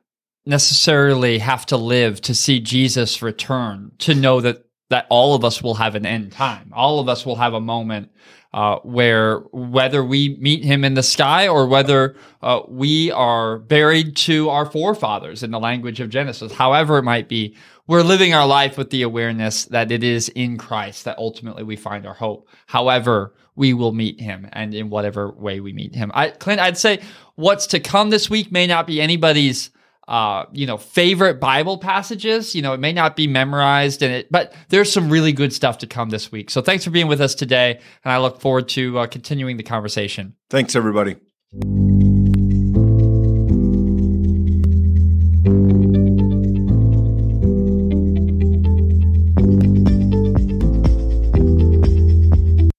necessarily 0.46 1.38
have 1.38 1.66
to 1.66 1.76
live 1.76 2.20
to 2.22 2.34
see 2.34 2.60
Jesus 2.60 3.22
return 3.22 3.92
to 3.98 4.14
know 4.14 4.40
that 4.40 4.64
that 4.90 5.06
all 5.08 5.34
of 5.34 5.44
us 5.44 5.62
will 5.62 5.74
have 5.74 5.94
an 5.94 6.04
end 6.04 6.32
time. 6.32 6.70
All 6.74 7.00
of 7.00 7.08
us 7.08 7.24
will 7.24 7.36
have 7.36 7.54
a 7.54 7.60
moment 7.60 8.10
uh, 8.52 8.76
where 8.80 9.38
whether 9.52 10.04
we 10.04 10.36
meet 10.40 10.64
him 10.64 10.84
in 10.84 10.94
the 10.94 11.02
sky 11.02 11.46
or 11.46 11.66
whether 11.66 12.16
uh, 12.42 12.60
we 12.68 13.10
are 13.12 13.58
buried 13.58 14.16
to 14.16 14.48
our 14.50 14.66
forefathers 14.66 15.42
in 15.44 15.52
the 15.52 15.60
language 15.60 16.00
of 16.00 16.10
Genesis, 16.10 16.52
however 16.52 16.98
it 16.98 17.04
might 17.04 17.28
be, 17.28 17.56
we're 17.86 18.02
living 18.02 18.34
our 18.34 18.46
life 18.46 18.76
with 18.76 18.90
the 18.90 19.02
awareness 19.02 19.64
that 19.66 19.92
it 19.92 20.02
is 20.02 20.28
in 20.30 20.58
Christ 20.58 21.04
that 21.04 21.18
ultimately 21.18 21.62
we 21.62 21.76
find 21.76 22.06
our 22.06 22.14
hope. 22.14 22.48
However, 22.66 23.34
we 23.54 23.72
will 23.72 23.92
meet 23.92 24.20
him 24.20 24.48
and 24.52 24.74
in 24.74 24.90
whatever 24.90 25.30
way 25.30 25.60
we 25.60 25.72
meet 25.72 25.94
him. 25.94 26.10
I, 26.14 26.30
Clint, 26.30 26.60
I'd 26.60 26.78
say 26.78 27.00
what's 27.36 27.66
to 27.68 27.80
come 27.80 28.10
this 28.10 28.28
week 28.28 28.50
may 28.50 28.66
not 28.66 28.86
be 28.86 29.00
anybody's 29.00 29.70
uh, 30.10 30.44
you 30.52 30.66
know, 30.66 30.76
favorite 30.76 31.38
Bible 31.40 31.78
passages. 31.78 32.54
You 32.54 32.62
know, 32.62 32.74
it 32.74 32.80
may 32.80 32.92
not 32.92 33.14
be 33.14 33.28
memorized 33.28 34.02
in 34.02 34.10
it, 34.10 34.30
but 34.30 34.52
there's 34.68 34.92
some 34.92 35.08
really 35.08 35.32
good 35.32 35.52
stuff 35.52 35.78
to 35.78 35.86
come 35.86 36.10
this 36.10 36.32
week. 36.32 36.50
So 36.50 36.60
thanks 36.60 36.84
for 36.84 36.90
being 36.90 37.06
with 37.06 37.20
us 37.20 37.36
today. 37.36 37.80
And 38.04 38.12
I 38.12 38.18
look 38.18 38.40
forward 38.40 38.68
to 38.70 38.98
uh, 38.98 39.06
continuing 39.06 39.56
the 39.56 39.62
conversation. 39.62 40.34
Thanks, 40.50 40.74
everybody. 40.74 41.16